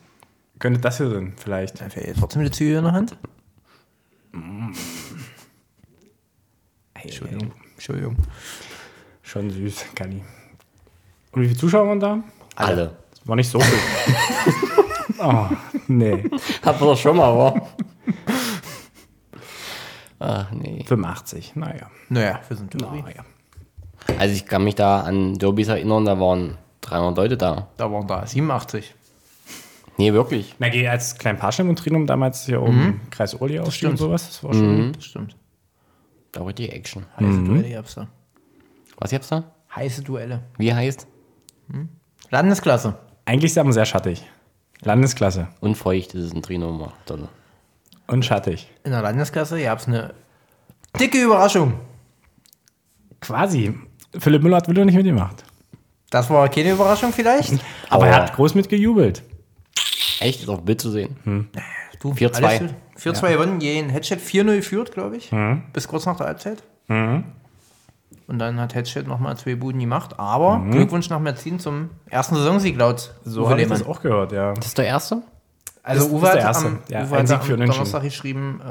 Könnte 0.58 0.80
das 0.80 0.96
hier 0.98 1.10
sein, 1.10 1.34
vielleicht. 1.36 1.80
Dann 1.80 1.90
fällt 1.90 2.16
trotzdem 2.18 2.42
die 2.44 2.50
Züge 2.50 2.78
in 2.78 2.84
der 2.84 2.92
Hand. 2.92 3.16
Entschuldigung. 6.94 7.52
Entschuldigung. 7.74 8.16
Schon 9.22 9.50
süß, 9.50 9.84
Kali. 9.94 10.22
Und 11.32 11.42
wie 11.42 11.46
viele 11.48 11.58
Zuschauer 11.58 11.88
waren 11.88 12.00
da? 12.00 12.22
Alle. 12.66 12.96
War 13.24 13.36
nicht 13.36 13.50
so 13.50 13.60
viel. 13.60 13.78
oh, 15.20 15.46
nee. 15.86 16.24
Hatten 16.62 16.80
wir 16.80 16.86
doch 16.86 16.96
schon 16.98 17.16
mal, 17.16 17.24
aber. 17.26 17.68
Ach 20.18 20.50
nee. 20.50 20.84
85, 20.86 21.54
naja. 21.56 21.90
Naja, 22.08 22.40
wir 22.48 22.56
sind 22.56 22.74
Derby. 22.74 23.02
naja. 23.02 23.24
Also 24.18 24.34
ich 24.34 24.46
kann 24.46 24.64
mich 24.64 24.74
da 24.74 25.02
an 25.02 25.34
Derbys 25.38 25.68
erinnern, 25.68 26.04
da 26.04 26.18
waren 26.18 26.56
300 26.80 27.16
Leute 27.16 27.36
da. 27.36 27.68
Da 27.76 27.92
waren 27.92 28.06
da 28.06 28.26
87. 28.26 28.94
Nee, 29.98 30.12
wirklich. 30.12 30.54
Na, 30.58 30.68
geh 30.68 30.88
als 30.88 31.18
Klein 31.18 31.38
Parschem 31.38 31.68
und 31.68 31.78
Trinum 31.78 32.06
damals 32.06 32.46
hier 32.46 32.62
um 32.62 33.00
Kreis 33.10 33.34
Urli 33.34 33.58
ausstieg 33.58 33.90
und 33.90 33.96
sowas. 33.96 34.26
Das 34.28 34.44
war 34.44 34.54
schon. 34.54 34.92
Das 34.92 35.04
stimmt. 35.04 35.36
Da 36.32 36.44
war 36.44 36.52
die 36.52 36.68
Action. 36.70 37.04
Heiße 37.18 37.42
Duelle 37.42 37.70
gab's 37.70 37.94
da. 37.94 38.08
Was 38.98 39.10
gibt's 39.10 39.28
da? 39.28 39.44
Heiße 39.74 40.02
Duelle. 40.02 40.44
Wie 40.56 40.72
heißt? 40.72 41.06
Landesklasse. 42.30 42.94
Eigentlich 43.24 43.50
ist 43.52 43.58
aber 43.58 43.72
sehr 43.72 43.84
schattig. 43.86 44.24
Landesklasse. 44.82 45.48
Und 45.60 45.74
feucht 45.76 46.14
ist 46.14 46.24
es 46.26 46.32
ein 46.34 46.42
Trinum. 46.42 46.90
Toll. 47.06 47.28
Und 48.06 48.24
schattig. 48.24 48.70
In 48.84 48.92
der 48.92 49.02
Landesklasse 49.02 49.60
gab's 49.62 49.86
eine 49.86 50.14
dicke 50.98 51.22
Überraschung. 51.22 51.74
Quasi. 53.20 53.74
Philipp 54.18 54.42
Müller 54.42 54.58
hat 54.58 54.68
wieder 54.68 54.84
nicht 54.84 54.94
mitgemacht. 54.94 55.44
Das 56.10 56.30
war 56.30 56.48
keine 56.48 56.70
Überraschung 56.72 57.12
vielleicht. 57.12 57.52
Aber 57.90 58.04
Oh. 58.04 58.08
er 58.08 58.14
hat 58.16 58.34
groß 58.34 58.54
mitgejubelt. 58.54 59.22
Echt? 60.20 60.40
Ist 60.42 60.48
auf 60.48 60.62
Bild 60.64 60.80
zu 60.80 60.90
sehen. 60.90 61.50
Du, 62.00 62.12
4-2. 62.12 62.44
alles 62.44 62.58
gut. 62.60 62.74
4-2 62.98 63.32
gewonnen, 63.32 63.58
gegen 63.58 63.90
Headset 63.90 64.16
4-0 64.16 64.56
geführt, 64.56 64.92
glaube 64.92 65.16
ich. 65.16 65.30
Bis 65.72 65.86
kurz 65.86 66.06
nach 66.06 66.16
der 66.16 66.26
Halbzeit. 66.28 66.62
Und 68.28 68.38
dann 68.38 68.60
hat 68.60 68.74
Headset 68.74 69.02
nochmal 69.06 69.36
zwei 69.38 69.54
Buden 69.56 69.80
gemacht. 69.80 70.18
Aber 70.20 70.62
Glückwunsch 70.70 71.08
nach 71.10 71.18
Merzin 71.18 71.58
zum 71.58 71.90
ersten 72.10 72.36
Saisonsieg 72.36 72.76
laut 72.76 73.14
So 73.24 73.48
habe 73.48 73.60
ich 73.62 73.68
das 73.68 73.84
auch 73.86 74.00
gehört, 74.02 74.32
ja. 74.32 74.52
Das 74.52 74.66
ist 74.66 74.78
der 74.78 74.84
erste? 74.86 75.22
Also 75.82 76.04
Das 76.04 76.12
Uwe 76.12 76.26
ist 76.26 76.34
der 76.34 76.40
hat 76.44 76.48
erste. 76.48 76.66
am, 76.66 76.78
Ja, 76.88 77.04
Uwe 77.04 77.16
ein 77.16 77.28
hat 77.30 77.42
Sieg 77.42 77.50
am. 77.52 77.60
Donnerstag 77.66 78.02
geschrieben, 78.02 78.60
äh, 78.62 78.66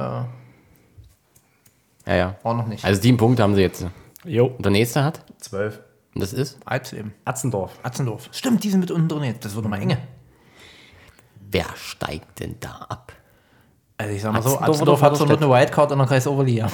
Ja, 2.09 2.15
ja. 2.15 2.35
war 2.43 2.53
noch 2.53 2.67
nicht. 2.67 2.85
Also 2.85 3.01
sieben 3.01 3.17
Punkte 3.17 3.41
haben 3.43 3.55
sie 3.55 3.61
jetzt. 3.61 3.85
Jo, 4.23 4.45
Und 4.45 4.63
der 4.63 4.71
nächste 4.71 5.03
hat? 5.03 5.21
12. 5.39 5.79
Und 6.13 6.21
das 6.21 6.33
ist? 6.33 6.57
Alps 6.65 6.93
eben. 6.93 7.13
Atzendorf. 7.25 7.71
Atzendorf. 7.83 8.29
Stimmt, 8.31 8.63
die 8.63 8.69
sind 8.69 8.79
mit 8.81 8.91
unten 8.91 9.07
drin 9.09 9.23
jetzt. 9.23 9.43
Das 9.45 9.55
wird 9.55 9.67
mal 9.67 9.81
enge. 9.81 9.97
Wer 11.49 11.65
steigt 11.75 12.39
denn 12.39 12.57
da 12.59 12.85
ab? 12.89 13.11
Also 13.97 14.13
ich 14.13 14.21
sag 14.21 14.33
mal 14.33 14.41
so, 14.43 14.49
Atzendorf 14.59 14.69
Atzendorf 14.69 15.01
hat 15.01 15.15
so 15.15 15.23
eine 15.23 15.37
Vorderstedt? 15.37 15.61
Wildcard 15.67 15.91
in 15.93 15.97
der 15.97 16.07
Kreis 16.07 16.27
Oberliga. 16.27 16.67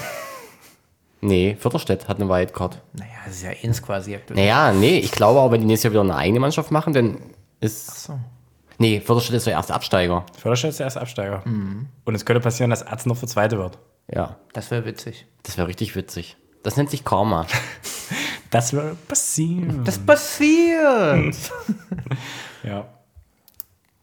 Nee, 1.23 1.55
Viertelstedt 1.59 2.07
hat 2.07 2.19
eine 2.19 2.29
Wildcard. 2.29 2.81
Naja, 2.93 3.11
das 3.25 3.35
ist 3.35 3.43
ja 3.43 3.51
eins 3.63 3.81
quasi 3.81 4.15
aktuell. 4.15 4.39
Naja, 4.39 4.71
nee, 4.73 4.97
ich 4.99 5.11
glaube 5.11 5.39
aber, 5.39 5.53
wenn 5.53 5.61
die 5.61 5.67
nächstes 5.67 5.85
Jahr 5.85 5.91
wieder 5.93 6.01
eine 6.13 6.15
eigene 6.21 6.39
Mannschaft 6.39 6.69
machen, 6.71 6.93
dann 6.93 7.17
ist. 7.59 8.03
So. 8.05 8.19
Nee, 8.77 8.99
Viertelstedt 8.99 9.35
ist 9.37 9.47
der 9.47 9.53
erste 9.53 9.73
Absteiger. 9.73 10.25
Förderstadt 10.37 10.71
ist 10.71 10.79
der 10.79 10.85
erste 10.87 11.01
Absteiger. 11.01 11.43
Und 11.45 12.15
es 12.15 12.25
könnte 12.25 12.41
passieren, 12.41 12.69
dass 12.71 12.85
Atzendorf 12.85 13.19
der 13.19 13.29
zweite 13.29 13.57
wird. 13.57 13.77
Ja, 14.13 14.35
Das 14.53 14.69
wäre 14.71 14.83
witzig. 14.85 15.25
das 15.43 15.57
wäre 15.57 15.67
richtig 15.67 15.95
witzig. 15.95 16.35
Das 16.63 16.75
nennt 16.77 16.89
sich 16.89 17.03
Karma. 17.05 17.45
Das 18.49 18.71
wird 18.71 19.07
passieren. 19.07 19.83
Das 19.83 19.97
passiert. 19.97 21.35
Ja. 22.63 22.85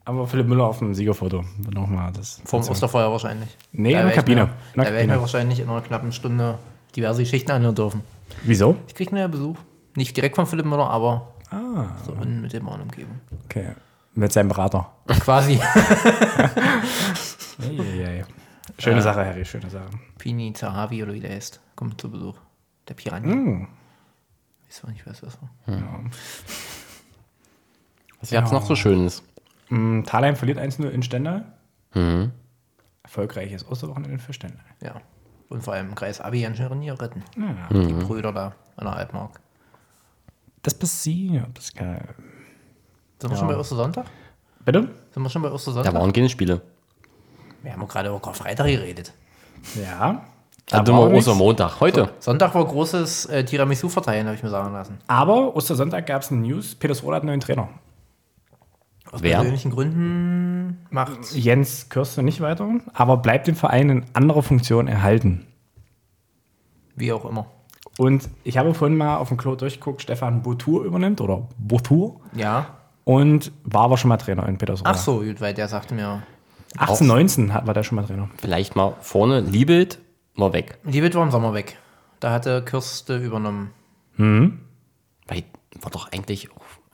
Aber 0.04 0.26
Philipp 0.26 0.48
Müller 0.48 0.64
auf 0.64 0.78
dem 0.78 0.92
Siegerfoto. 0.92 1.44
Nochmal 1.72 2.12
das. 2.12 2.40
Vom 2.44 2.61
Osterfeuer 2.61 3.11
wahrscheinlich. 3.12 3.48
Nee, 3.72 3.92
Da 3.92 4.00
in 4.00 4.06
der 4.06 4.14
Kabine. 4.16 4.44
Mir, 4.46 4.50
In 4.50 4.54
der 4.74 4.85
da 4.85 4.90
werde 4.90 5.00
ich 5.02 5.09
mir 5.09 5.20
wahrscheinlich 5.20 5.61
in 5.61 5.68
einer 5.68 5.80
knappen 5.83 6.11
Stunde 6.12 6.59
diverse 6.92 7.22
Geschichten 7.22 7.50
anhören 7.53 7.74
dürfen. 7.74 8.03
Wieso? 8.44 8.76
Ich 8.88 8.94
kriege 8.94 9.14
einen 9.16 9.31
Besuch. 9.31 9.57
Nicht 9.96 10.16
direkt 10.16 10.37
von 10.37 10.46
Philipp 10.46 10.66
Müller, 10.66 10.88
aber 10.88 11.35
Ah, 11.50 11.96
so 12.07 12.12
in 12.22 12.42
mittelbarer 12.42 12.81
Umgebung. 12.83 13.20
okay. 13.44 13.72
Mit 14.14 14.33
seinem 14.33 14.48
Berater. 14.48 14.90
Quasi. 15.20 15.61
Eieiei. 17.61 18.24
Schöne 18.79 19.03
Sache, 19.03 19.24
Harry, 19.24 19.44
schöne 19.44 19.68
Sache. 19.70 19.90
Pini 20.18 20.53
Zahavi 20.53 21.03
oder 21.03 21.12
wie 21.14 21.20
der 21.20 21.31
heißt. 21.33 21.61
Kommt 21.76 22.00
zu 22.00 22.11
Besuch. 22.11 22.37
Der 22.88 22.94
Piranha. 22.94 23.31
Hm. 23.31 23.68
Weiß 24.66 24.85
nicht, 24.92 25.07
was 25.07 25.20
das 25.20 25.38
war. 25.40 25.50
Was 28.20 28.31
gab's 28.31 28.53
noch 28.53 28.64
so 28.66 28.76
Schönes? 28.76 29.22
Ähm, 29.70 30.05
Thalheim 30.07 30.37
verliert 30.37 30.59
1-0 30.59 30.88
in 30.88 31.03
Stendal. 31.03 31.44
Erfolgreiches 33.03 33.66
Osterwochenende 33.68 34.18
für 34.18 34.33
Stendal. 34.33 34.64
Ja. 34.83 35.00
Und 35.51 35.63
vor 35.63 35.75
allem 35.75 35.89
im 35.91 35.95
Kreis 35.95 36.21
Abi 36.21 36.41
ganz 36.43 36.57
schön 36.57 36.67
Renier 36.67 36.99
retten. 36.99 37.23
Ja. 37.37 37.69
Die 37.79 37.93
Brüder 37.93 38.33
da 38.33 38.53
an 38.77 38.85
der 38.87 38.95
Altmark. 38.97 39.41
Das 40.63 40.73
passiert. 40.75 41.47
Das 41.55 41.65
ist 41.65 41.77
geil. 41.77 42.03
Sind 43.21 43.31
wir 43.31 43.37
schon 43.37 43.49
bei 43.49 43.57
Ostersonntag? 43.57 44.07
Bitte? 44.65 44.89
Sind 45.13 45.23
wir 45.23 45.29
schon 45.29 45.43
bei 45.43 45.49
Da 45.49 45.55
Ostersonntag? 45.55 45.93
waren 45.93 46.13
keine 46.13 46.29
Spiele. 46.29 46.63
Wir 47.63 47.73
haben 47.73 47.87
gerade 47.87 48.09
über 48.09 48.21
Karfreitag 48.21 48.67
geredet. 48.67 49.13
Ja. 49.75 50.25
Da 50.67 50.83
Da 50.83 50.93
war 50.93 51.11
wir. 51.11 51.19
Ostermontag. 51.19 51.81
Heute. 51.81 52.11
Sonntag 52.21 52.55
war 52.55 52.65
großes 52.65 53.27
äh, 53.27 53.45
Tiramisu 53.45 53.89
verteilen, 53.89 54.27
habe 54.27 54.37
ich 54.37 54.43
mir 54.43 54.49
sagen 54.51 54.73
lassen. 54.73 54.99
Aber 55.09 55.55
Ostersonntag 55.57 56.07
gab 56.07 56.23
es 56.23 56.31
eine 56.31 56.41
News. 56.43 56.75
Peter 56.77 56.99
Rohr 57.03 57.15
hat 57.17 57.23
einen 57.23 57.29
neuen 57.31 57.41
Trainer. 57.41 57.69
Aus 59.12 59.23
Wer? 59.23 59.37
persönlichen 59.38 59.70
Gründen 59.73 60.87
macht 60.90 61.33
Jens 61.35 61.88
Kürste 61.88 62.23
nicht 62.23 62.40
weiter, 62.40 62.68
aber 62.94 63.16
bleibt 63.16 63.46
dem 63.49 63.57
Verein 63.57 63.90
in 63.90 64.05
anderer 64.12 64.42
Funktion 64.42 64.87
erhalten. 64.88 65.46
wie 66.96 67.12
auch 67.12 67.25
immer. 67.25 67.46
Und 67.99 68.29
ich 68.44 68.59
habe 68.59 68.75
vorhin 68.75 68.96
mal 68.96 69.16
auf 69.16 69.29
dem 69.29 69.37
Klo 69.38 69.55
durchgeguckt, 69.57 70.03
Stefan 70.03 70.42
Boutour 70.42 70.85
übernimmt 70.85 71.20
oder 71.23 71.49
Boutour 71.59 72.20
Ja. 72.35 72.66
und 73.05 73.53
war 73.64 73.83
aber 73.85 73.96
schon 73.96 74.11
mal 74.11 74.16
Trainer 74.18 74.46
in 74.49 74.59
Petersroda. 74.59 74.90
Ach 74.90 74.96
so, 74.99 75.20
gut, 75.20 75.40
weil 75.40 75.55
der 75.55 75.66
sagte 75.68 75.94
mir, 75.94 76.23
18, 76.77 77.07
19 77.07 77.55
hat- 77.55 77.66
war 77.66 77.73
der 77.75 77.83
schon 77.85 77.96
mal 77.96 78.05
Trainer. 78.05 78.29
Vielleicht 78.37 78.77
mal 78.77 78.94
vorne. 79.01 79.40
Liebelt, 79.40 79.99
mal 80.35 80.53
weg. 80.53 80.79
Liebet 80.85 81.14
war 81.14 81.23
im 81.25 81.31
Sommer 81.31 81.55
weg. 81.55 81.79
Da 82.20 82.33
hatte 82.33 82.62
Kürste 82.62 83.16
übernommen. 83.16 83.70
Weil 84.18 85.44
war 85.81 85.90
doch 85.90 86.12
eigentlich. 86.12 86.49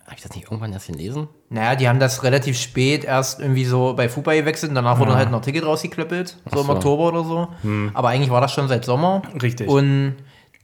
Habe 0.07 0.15
ich 0.17 0.23
das 0.23 0.35
nicht 0.35 0.45
irgendwann 0.45 0.73
erst 0.73 0.87
gelesen? 0.87 1.29
Naja, 1.51 1.75
die 1.75 1.89
haben 1.89 1.99
das 1.99 2.23
relativ 2.23 2.57
spät 2.59 3.05
erst 3.05 3.41
irgendwie 3.41 3.65
so 3.65 3.95
bei 3.95 4.09
Fußball 4.09 4.37
gewechselt 4.37 4.71
und 4.71 4.77
danach 4.77 4.99
wurde 5.01 5.17
halt 5.17 5.29
ein 5.29 5.35
Artikel 5.35 5.65
rausgeklöppelt, 5.65 6.37
so 6.53 6.61
im 6.61 6.67
so. 6.67 6.73
Oktober 6.73 7.09
oder 7.09 7.25
so. 7.25 7.49
Aber 7.93 8.09
eigentlich 8.11 8.31
war 8.31 8.41
das 8.41 8.53
schon 8.53 8.69
seit 8.69 8.85
Sommer. 8.85 9.23
Richtig. 9.43 9.69
Und 9.69 10.15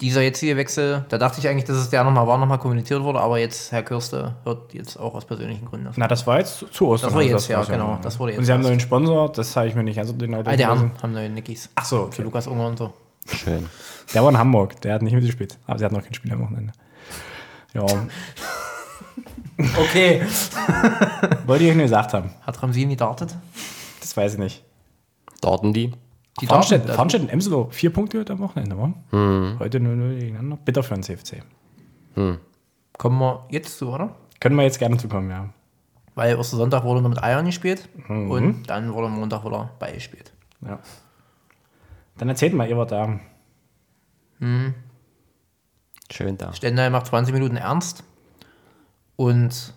dieser 0.00 0.22
jetzige 0.22 0.56
Wechsel, 0.56 1.04
da 1.08 1.18
dachte 1.18 1.38
ich 1.40 1.48
eigentlich, 1.48 1.64
dass 1.64 1.76
es 1.76 1.90
der 1.90 2.02
nochmal 2.04 2.26
war, 2.26 2.38
nochmal 2.38 2.58
kommuniziert 2.58 3.02
wurde, 3.02 3.20
aber 3.20 3.38
jetzt 3.38 3.70
Herr 3.72 3.82
Kürste 3.82 4.34
hört 4.44 4.74
jetzt 4.74 4.96
auch 4.96 5.14
aus 5.14 5.24
persönlichen 5.24 5.64
Gründen 5.66 5.86
auf. 5.88 5.96
Na, 5.96 6.06
das 6.08 6.26
war 6.26 6.38
jetzt 6.38 6.64
zu- 6.72 6.86
Ostern. 6.88 7.08
Das 7.10 7.14
war 7.14 7.20
also 7.22 7.34
jetzt, 7.34 7.48
ja, 7.48 7.58
war's 7.58 7.68
genau. 7.68 7.98
Das 8.02 8.18
wurde 8.18 8.32
Und 8.32 8.38
jetzt 8.38 8.46
sie 8.46 8.52
haben 8.52 8.60
einen 8.60 8.68
neuen 8.68 8.80
Sponsor, 8.80 9.30
das 9.32 9.54
habe 9.56 9.66
ich 9.68 9.74
mir 9.74 9.82
nicht 9.84 9.96
ganz 9.96 10.16
genau 10.16 10.38
Ah, 10.38 10.42
die 10.42 10.56
durchgelesen. 10.56 10.68
haben, 10.92 11.02
haben 11.02 11.12
neue 11.12 11.28
Nickys. 11.30 11.68
Ach 11.76 11.84
so, 11.84 11.96
Für 11.98 12.04
okay. 12.06 12.22
Lukas 12.22 12.46
Unger 12.48 12.66
und 12.66 12.78
so. 12.78 12.92
Schön. 13.26 13.68
Der 14.14 14.22
war 14.22 14.30
in 14.30 14.38
Hamburg, 14.38 14.80
der 14.82 14.94
hat 14.94 15.02
nicht 15.02 15.14
mitgespielt. 15.14 15.56
Aber 15.66 15.78
sie 15.78 15.84
hat 15.84 15.92
noch 15.92 16.02
kein 16.02 16.14
Spiel 16.14 16.32
am 16.32 16.42
Wochenende. 16.42 16.72
Ja, 17.74 17.86
Okay. 19.58 20.22
wollte 21.46 21.64
ich 21.64 21.74
nur 21.74 21.82
gesagt 21.84 22.14
haben. 22.14 22.30
Hat 22.42 22.62
Ramsini 22.62 22.96
dartet? 22.96 23.36
Das 24.00 24.16
weiß 24.16 24.34
ich 24.34 24.38
nicht. 24.38 24.64
Dorten 25.40 25.72
die. 25.72 25.92
Die 26.40 26.46
Farnstedt, 26.46 26.82
darten- 26.84 26.94
Farnstedt 26.96 27.22
und 27.22 27.28
Emselo, 27.28 27.68
vier 27.70 27.92
Punkte 27.92 28.18
heute 28.20 28.32
am 28.32 28.38
Wochenende, 28.40 28.76
wa? 28.78 28.92
Heute 29.58 29.78
0-0 29.78 30.18
gegeneinander. 30.18 30.56
Bitter 30.64 30.82
für 30.82 30.94
den 30.94 31.02
CFC. 31.02 31.42
Kommen 32.98 33.18
wir 33.18 33.46
jetzt 33.50 33.78
zu, 33.78 33.90
oder? 33.90 34.14
Können 34.40 34.56
wir 34.56 34.62
jetzt 34.64 34.78
gerne 34.78 34.96
zukommen, 34.96 35.30
ja. 35.30 35.48
Weil 36.14 36.36
Ostersonntag 36.36 36.84
wurde 36.84 37.00
nur 37.00 37.10
mit 37.10 37.22
Eiern 37.22 37.46
gespielt 37.46 37.88
Mhm. 38.08 38.30
und 38.30 38.62
dann 38.70 38.92
wurde 38.92 39.08
Montag 39.08 39.44
wieder 39.44 39.70
beigespielt. 39.78 40.32
ja. 40.66 40.78
Dann 42.18 42.28
erzählt 42.28 42.52
mal, 42.54 42.68
ihr 42.68 42.76
wart 42.76 42.92
da. 42.92 43.18
Schön 46.10 46.36
da. 46.36 46.52
Stendal 46.52 46.90
macht 46.90 47.06
20 47.06 47.32
Minuten 47.32 47.56
ernst 47.56 48.04
und 49.16 49.74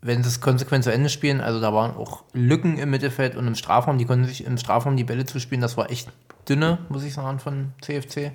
wenn 0.00 0.22
sie 0.22 0.28
es 0.28 0.40
konsequent 0.40 0.84
zu 0.84 0.92
Ende 0.92 1.08
spielen, 1.08 1.40
also 1.40 1.60
da 1.60 1.72
waren 1.74 1.96
auch 1.96 2.22
Lücken 2.32 2.78
im 2.78 2.90
Mittelfeld 2.90 3.36
und 3.36 3.46
im 3.46 3.54
Strafraum, 3.54 3.98
die 3.98 4.04
konnten 4.04 4.26
sich 4.26 4.44
im 4.44 4.56
Strafraum 4.58 4.96
die 4.96 5.04
Bälle 5.04 5.24
zuspielen, 5.26 5.60
das 5.60 5.76
war 5.76 5.90
echt 5.90 6.08
dünne, 6.48 6.78
muss 6.88 7.02
ich 7.02 7.14
sagen, 7.14 7.38
von 7.40 7.72
CFC. 7.80 8.32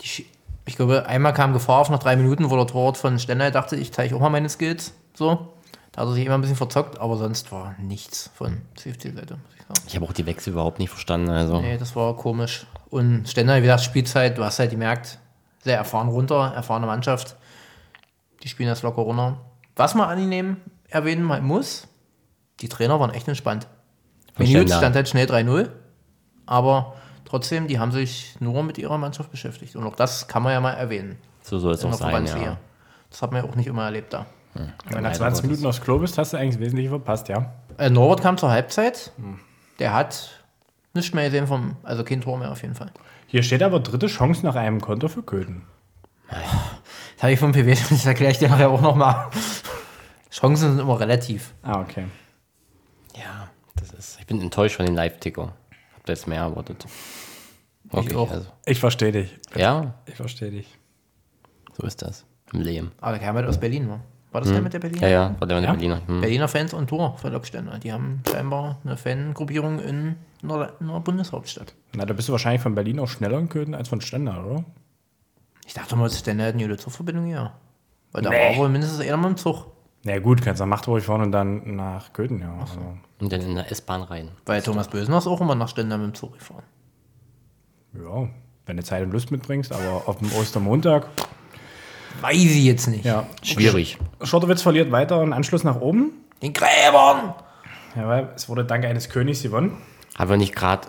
Die, 0.00 0.26
ich 0.64 0.76
glaube, 0.76 1.06
einmal 1.06 1.34
kam 1.34 1.52
Gefahr 1.52 1.80
auf 1.80 1.90
nach 1.90 1.98
drei 1.98 2.16
Minuten, 2.16 2.50
wo 2.50 2.56
der 2.56 2.66
Torwart 2.66 2.96
von 2.96 3.18
Stendal 3.18 3.50
dachte, 3.50 3.76
ich 3.76 3.92
zeige 3.92 4.16
auch 4.16 4.20
mal 4.20 4.30
meine 4.30 4.48
Skills, 4.48 4.94
so. 5.14 5.48
Da 5.92 6.02
hat 6.02 6.08
er 6.08 6.14
sich 6.14 6.24
immer 6.24 6.36
ein 6.36 6.40
bisschen 6.40 6.56
verzockt, 6.56 7.00
aber 7.00 7.16
sonst 7.16 7.50
war 7.50 7.74
nichts 7.78 8.30
von 8.34 8.62
CFC-Seite, 8.76 9.34
muss 9.34 9.54
ich 9.56 9.62
sagen. 9.62 9.80
Ich 9.88 9.96
habe 9.96 10.06
auch 10.06 10.12
die 10.12 10.24
Wechsel 10.24 10.52
überhaupt 10.52 10.78
nicht 10.78 10.90
verstanden. 10.90 11.30
Also. 11.30 11.60
Nee, 11.60 11.78
das 11.78 11.96
war 11.96 12.16
komisch. 12.16 12.66
Und 12.90 13.28
Stendal, 13.28 13.58
wie 13.58 13.66
gesagt, 13.66 13.82
Spielzeit, 13.82 14.38
du 14.38 14.44
hast 14.44 14.60
halt 14.60 14.70
gemerkt, 14.70 15.18
sehr 15.62 15.76
erfahren 15.76 16.08
runter, 16.08 16.52
erfahrene 16.54 16.86
Mannschaft. 16.86 17.36
Die 18.42 18.48
spielen 18.48 18.68
das 18.68 18.82
locker 18.82 19.02
runter. 19.02 19.38
Was 19.76 19.94
man 19.94 20.08
annehmen, 20.08 20.58
erwähnen 20.88 21.24
muss, 21.42 21.88
die 22.60 22.68
Trainer 22.68 23.00
waren 23.00 23.10
echt 23.10 23.28
entspannt. 23.28 23.66
Minute 24.38 24.74
stand 24.74 24.94
halt 24.94 25.08
schnell 25.08 25.26
3-0, 25.26 25.68
aber 26.46 26.94
trotzdem, 27.24 27.66
die 27.66 27.78
haben 27.78 27.92
sich 27.92 28.36
nur 28.40 28.62
mit 28.62 28.78
ihrer 28.78 28.98
Mannschaft 28.98 29.30
beschäftigt. 29.30 29.76
Und 29.76 29.84
auch 29.86 29.96
das 29.96 30.28
kann 30.28 30.42
man 30.42 30.52
ja 30.52 30.60
mal 30.60 30.72
erwähnen. 30.72 31.18
So 31.42 31.58
soll 31.58 31.74
es 31.74 31.84
auch 31.84 31.92
sein, 31.92 32.26
ja. 32.26 32.58
Das 33.10 33.22
hat 33.22 33.32
man 33.32 33.44
ja 33.44 33.50
auch 33.50 33.56
nicht 33.56 33.66
immer 33.66 33.84
erlebt 33.84 34.12
da. 34.12 34.26
Wenn 34.54 34.66
du 34.88 34.94
Leider 34.96 35.12
20 35.12 35.20
Gottes. 35.20 35.42
Minuten 35.42 35.66
aufs 35.66 35.80
Klo 35.80 35.98
bist, 35.98 36.18
hast 36.18 36.32
du 36.32 36.36
eigentlich 36.36 36.54
das 36.56 36.60
Wesentliche 36.60 36.88
verpasst, 36.88 37.28
ja. 37.28 37.52
Äh, 37.78 37.90
Norbert 37.90 38.22
kam 38.22 38.36
zur 38.36 38.50
Halbzeit. 38.50 39.12
Der 39.78 39.94
hat 39.94 40.42
nichts 40.94 41.14
mehr 41.14 41.24
gesehen 41.24 41.46
vom, 41.46 41.76
also 41.82 42.04
kein 42.04 42.20
Tor 42.20 42.36
mehr 42.38 42.50
auf 42.50 42.62
jeden 42.62 42.74
Fall. 42.74 42.90
Hier 43.26 43.42
steht 43.42 43.62
aber 43.62 43.80
dritte 43.80 44.08
Chance 44.08 44.44
nach 44.44 44.56
einem 44.56 44.80
Konto 44.80 45.08
für 45.08 45.22
Köthen. 45.22 45.62
Das 47.20 47.24
habe 47.24 47.32
ich 47.34 47.38
vom 47.38 47.52
PW, 47.52 47.70
das 47.90 48.06
erkläre 48.06 48.32
ich 48.32 48.38
dir 48.38 48.48
nachher 48.48 48.70
auch 48.70 48.80
nochmal. 48.80 49.26
Chancen 50.30 50.70
sind 50.70 50.78
immer 50.80 50.98
relativ. 50.98 51.52
Ah, 51.62 51.78
okay. 51.82 52.04
Ja, 53.14 53.50
das 53.76 53.90
ist. 53.92 54.18
Ich 54.20 54.26
bin 54.26 54.40
enttäuscht 54.40 54.76
von 54.76 54.86
den 54.86 54.94
Live-Ticker. 54.94 55.42
Hab 55.96 56.06
da 56.06 56.14
jetzt 56.14 56.26
mehr 56.26 56.40
erwartet. 56.40 56.86
Wirklich, 57.90 58.16
auch. 58.16 58.30
Also, 58.30 58.46
Ich 58.64 58.80
verstehe 58.80 59.12
dich. 59.12 59.38
ja, 59.54 59.92
Ich 60.06 60.14
verstehe 60.14 60.50
dich. 60.50 60.78
so 61.76 61.86
ist 61.86 62.00
das. 62.00 62.24
Im 62.54 62.62
Leben. 62.62 62.90
Aber 63.02 63.18
der 63.18 63.26
kam 63.26 63.36
halt 63.36 63.46
aus 63.46 63.60
Berlin, 63.60 63.86
war. 63.90 64.00
War 64.32 64.40
das 64.40 64.50
der 64.50 64.62
mit 64.62 64.72
der 64.72 64.78
Berliner? 64.78 65.02
Ja, 65.02 65.08
ja, 65.08 65.36
war 65.38 65.46
der 65.46 65.60
Ja? 65.60 65.72
Berliner. 65.72 66.00
Hm. 66.06 66.22
Berliner 66.22 66.48
Fans 66.48 66.72
und 66.72 66.86
Tor 66.88 67.18
für 67.18 67.28
Lokständer. 67.28 67.78
Die 67.80 67.92
haben 67.92 68.22
scheinbar 68.30 68.78
eine 68.82 68.96
Fangruppierung 68.96 69.78
in 69.80 70.16
einer, 70.42 70.72
in 70.80 70.88
einer 70.88 71.00
Bundeshauptstadt. 71.00 71.74
Na, 71.92 72.06
da 72.06 72.14
bist 72.14 72.28
du 72.28 72.32
wahrscheinlich 72.32 72.62
von 72.62 72.74
Berlin 72.74 72.98
auch 72.98 73.08
schneller 73.08 73.38
in 73.38 73.50
Köthen 73.50 73.74
als 73.74 73.90
von 73.90 74.00
Stendal, 74.00 74.42
oder? 74.42 74.64
Ich 75.70 75.74
dachte 75.74 75.94
mal, 75.94 76.10
Stender 76.10 76.46
hätten 76.46 76.60
eine 76.60 76.76
Zugverbindung 76.76 77.26
hier. 77.26 77.52
Weil 78.10 78.22
da 78.22 78.30
Nee. 78.30 78.50
war 78.50 78.56
wohl 78.56 78.68
mindestens 78.70 78.98
einer 78.98 79.16
mit 79.18 79.26
dem 79.28 79.36
Zug. 79.36 79.66
Na 80.02 80.18
gut, 80.18 80.42
kannst 80.42 80.58
du 80.60 80.64
nach 80.64 80.70
Magdeburg 80.78 81.00
fahren 81.00 81.20
und 81.22 81.30
dann 81.30 81.76
nach 81.76 82.12
Köthen, 82.12 82.40
ja. 82.40 82.52
Also, 82.60 82.80
Und 83.20 83.32
dann 83.32 83.40
in 83.40 83.54
der 83.54 83.70
S-Bahn 83.70 84.02
rein. 84.02 84.30
Weil 84.46 84.62
Thomas 84.62 84.88
Bösen 84.88 85.14
ist 85.14 85.28
auch 85.28 85.40
immer 85.40 85.54
nach 85.54 85.68
Stender 85.68 85.96
mit 85.96 86.08
dem 86.08 86.14
Zug 86.14 86.32
gefahren. 86.36 86.64
ja, 87.94 88.28
wenn 88.66 88.76
du 88.78 88.82
Zeit 88.82 89.04
und 89.04 89.12
Lust 89.12 89.30
mitbringst, 89.30 89.72
aber 89.72 90.08
auf 90.08 90.18
dem 90.18 90.32
Ostermontag, 90.32 91.06
Weiß 92.20 92.34
ich 92.34 92.64
jetzt 92.64 92.88
nicht. 92.88 93.04
ja. 93.04 93.28
Schwierig. 93.44 93.96
Schottowitz 94.22 94.62
verliert 94.62 94.90
weiter 94.90 95.20
einen 95.20 95.32
Anschluss 95.32 95.62
nach 95.62 95.80
oben. 95.80 96.10
Den 96.42 96.52
Gräbern! 96.52 97.34
Ja, 97.94 98.08
weil 98.08 98.28
es 98.34 98.48
wurde 98.48 98.64
dank 98.64 98.84
eines 98.84 99.08
Königs 99.08 99.42
gewonnen. 99.44 99.76
Haben 100.18 100.30
wir 100.30 100.36
nicht 100.36 100.56
gerade 100.56 100.88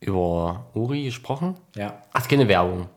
über 0.00 0.66
Uri 0.74 1.04
gesprochen? 1.04 1.54
Ja. 1.76 2.02
Ach, 2.12 2.22
ist 2.22 2.28
keine 2.28 2.48
Werbung. 2.48 2.88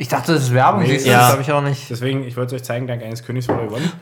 Ich 0.00 0.06
dachte, 0.06 0.32
das 0.32 0.44
ist 0.44 0.54
Werbung. 0.54 0.82
Nee, 0.82 0.96
ja. 0.96 1.18
Das 1.18 1.32
habe 1.32 1.42
ich 1.42 1.50
auch 1.50 1.60
nicht. 1.60 1.90
Deswegen, 1.90 2.22
ich 2.24 2.36
wollte 2.36 2.54
es 2.54 2.62
euch 2.62 2.64
zeigen, 2.64 2.86
dank 2.86 3.02
eines 3.02 3.24
Königs 3.24 3.48
wurde 3.48 3.64
gewonnen. 3.64 3.92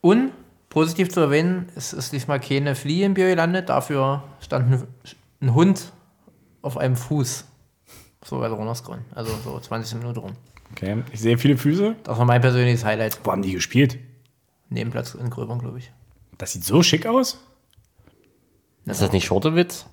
Und 0.00 0.32
positiv 0.68 1.08
zu 1.08 1.20
erwähnen, 1.20 1.68
es 1.76 1.92
ist 1.92 2.12
diesmal 2.12 2.40
keine 2.40 2.74
Fliege 2.74 3.04
im 3.04 3.14
Bier 3.14 3.28
gelandet, 3.28 3.68
dafür 3.68 4.24
stand 4.40 4.72
ein, 4.72 4.88
ein 5.40 5.54
Hund 5.54 5.92
auf 6.62 6.76
einem 6.76 6.96
Fuß. 6.96 7.46
So 8.24 8.40
weiter 8.40 8.54
runterscrollen. 8.54 9.04
Also 9.14 9.32
so 9.44 9.58
20 9.58 9.98
Minuten 9.98 10.18
rum. 10.18 10.32
Okay, 10.72 11.02
ich 11.12 11.20
sehe 11.20 11.38
viele 11.38 11.56
Füße. 11.56 11.94
Das 12.02 12.18
war 12.18 12.24
mein 12.24 12.40
persönliches 12.40 12.84
Highlight. 12.84 13.20
Wo 13.22 13.30
haben 13.30 13.42
die 13.42 13.52
gespielt? 13.52 13.98
Nebenplatz 14.68 15.14
in 15.14 15.30
Gröbern, 15.30 15.60
glaube 15.60 15.78
ich. 15.78 15.92
Das 16.38 16.52
sieht 16.52 16.64
so 16.64 16.82
schick 16.82 17.06
aus. 17.06 17.38
Ist 18.84 19.00
das 19.00 19.12
nicht 19.12 19.26
Schortewitz? 19.26 19.86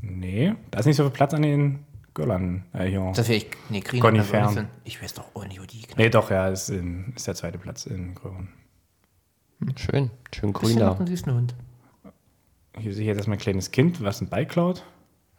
Nee, 0.00 0.54
da 0.70 0.78
ist 0.78 0.86
nicht 0.86 0.96
so 0.96 1.02
viel 1.02 1.12
Platz 1.12 1.34
an 1.34 1.42
den 1.42 1.84
Girlanden. 2.14 2.64
Äh, 2.72 2.86
hier. 2.86 3.12
Das 3.14 3.28
wäre 3.28 3.38
ich. 3.38 3.48
Nee, 3.68 3.80
Green 3.80 4.22
sein. 4.22 4.68
Ich 4.84 5.02
weiß 5.02 5.14
doch 5.14 5.34
auch 5.34 5.44
nicht, 5.46 5.60
wo 5.60 5.66
die 5.66 5.82
genau. 5.82 5.94
Nee, 5.96 6.08
doch, 6.08 6.30
ja, 6.30 6.48
ist, 6.48 6.70
in, 6.70 7.12
ist 7.16 7.26
der 7.26 7.34
zweite 7.34 7.58
Platz 7.58 7.86
in 7.86 8.14
Gröbern. 8.14 8.48
Schön. 9.76 10.10
Schön 10.32 10.52
grün 10.52 10.78
da. 10.78 10.92
einen 10.92 11.06
süßen 11.06 11.32
Hund. 11.32 11.54
Hier 12.78 12.92
sehe 12.92 13.02
ich 13.02 13.08
jetzt 13.08 13.18
erstmal 13.18 13.36
ein 13.36 13.40
kleines 13.40 13.70
Kind, 13.70 14.02
was 14.02 14.20
ein 14.20 14.28
Bike 14.28 14.48
klaut. 14.48 14.84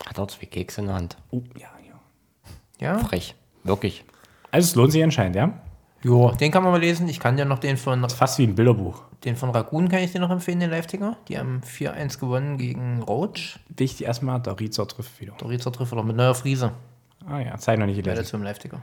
Hat 0.05 0.19
auch 0.19 0.27
zwei 0.27 0.45
Kekse 0.45 0.81
in 0.81 0.87
der 0.87 0.95
Hand. 0.95 1.17
Oh, 1.31 1.43
ja, 1.57 1.69
ja. 1.87 1.99
Ja? 2.79 2.99
Frech. 2.99 3.35
Wirklich. 3.63 4.03
Also 4.51 4.65
es 4.65 4.75
lohnt 4.75 4.91
sich 4.91 5.03
anscheinend, 5.03 5.35
ja? 5.35 5.59
Jo, 6.03 6.31
den 6.31 6.51
kann 6.51 6.63
man 6.63 6.71
mal 6.71 6.79
lesen. 6.79 7.07
Ich 7.07 7.19
kann 7.19 7.37
ja 7.37 7.45
noch 7.45 7.59
den 7.59 7.77
von 7.77 8.07
Fast 8.09 8.37
wie 8.37 8.43
ein 8.43 8.55
Bilderbuch. 8.55 9.03
Den 9.25 9.35
von 9.35 9.49
Ragun 9.49 9.89
kann 9.89 9.99
ich 9.99 10.11
dir 10.11 10.19
noch 10.19 10.29
empfehlen, 10.29 10.59
den 10.59 10.69
Live-Ticker. 10.69 11.17
Die 11.27 11.37
haben 11.37 11.61
4-1 11.61 12.19
gewonnen 12.19 12.57
gegen 12.57 13.01
Roach. 13.01 13.59
Wichtig 13.75 14.05
erstmal, 14.05 14.39
der 14.39 14.59
Riezer 14.59 14.87
trifft 14.87 15.19
wieder. 15.19 15.33
Der 15.41 15.49
Rizer 15.49 15.71
trifft 15.71 15.93
noch 15.93 16.03
mit 16.03 16.15
neuer 16.15 16.35
Friese. 16.35 16.71
Ah 17.27 17.39
ja, 17.39 17.57
Zeit 17.57 17.79
noch 17.79 17.87
nicht 17.87 18.01
gelesen. 18.01 18.23
zum 18.25 18.43
Live-Ticker. 18.43 18.81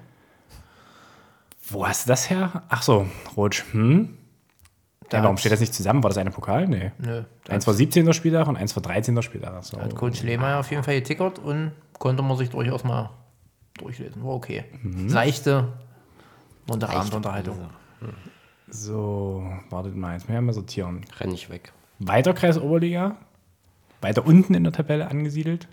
Wo 1.68 1.87
hast 1.87 2.07
du 2.07 2.09
das 2.11 2.28
her? 2.28 2.64
Ach 2.68 2.83
so, 2.83 3.07
Rutsch. 3.37 3.62
Hm? 3.72 4.18
Da 5.09 5.18
Ja, 5.18 5.24
warum 5.24 5.37
steht 5.37 5.52
das 5.52 5.61
nicht 5.61 5.74
zusammen? 5.74 6.02
War 6.02 6.11
das 6.11 6.18
eine 6.18 6.31
Pokal? 6.31 6.66
Nee. 6.66 6.90
Nö, 6.98 7.22
Eins 7.48 7.66
war 7.66 7.74
17. 7.74 8.12
Spieltag 8.12 8.48
und 8.48 8.57
eins 8.57 8.74
war 8.74 8.83
13. 8.83 9.22
Spieltag. 9.22 9.62
So. 9.64 9.78
hat 9.78 9.94
Coach 9.94 10.22
Lehmeier 10.22 10.59
auf 10.59 10.70
jeden 10.70 10.83
Fall 10.83 10.94
getickert 10.94 11.38
und 11.38 11.72
konnte 11.98 12.22
man 12.22 12.37
sich 12.37 12.50
durchaus 12.50 12.83
mal 12.83 13.11
durchlesen. 13.74 14.24
War 14.24 14.33
okay. 14.33 14.64
Mhm. 14.83 15.09
Leichte 15.09 15.68
Unterabendunterhaltung. 16.68 17.59
So, 18.74 19.44
wartet 19.68 19.94
mal, 19.96 20.14
jetzt 20.14 20.22
müssen 20.22 20.35
wir 20.35 20.40
mal 20.40 20.52
sortieren. 20.54 21.04
Renn 21.20 21.32
ich 21.35 21.50
weg. 21.50 21.72
Weiter 21.98 22.32
Kreis 22.32 22.58
Oberliga. 22.58 23.16
Weiter 24.00 24.26
unten 24.26 24.54
in 24.54 24.64
der 24.64 24.72
Tabelle 24.72 25.08
angesiedelt. 25.08 25.68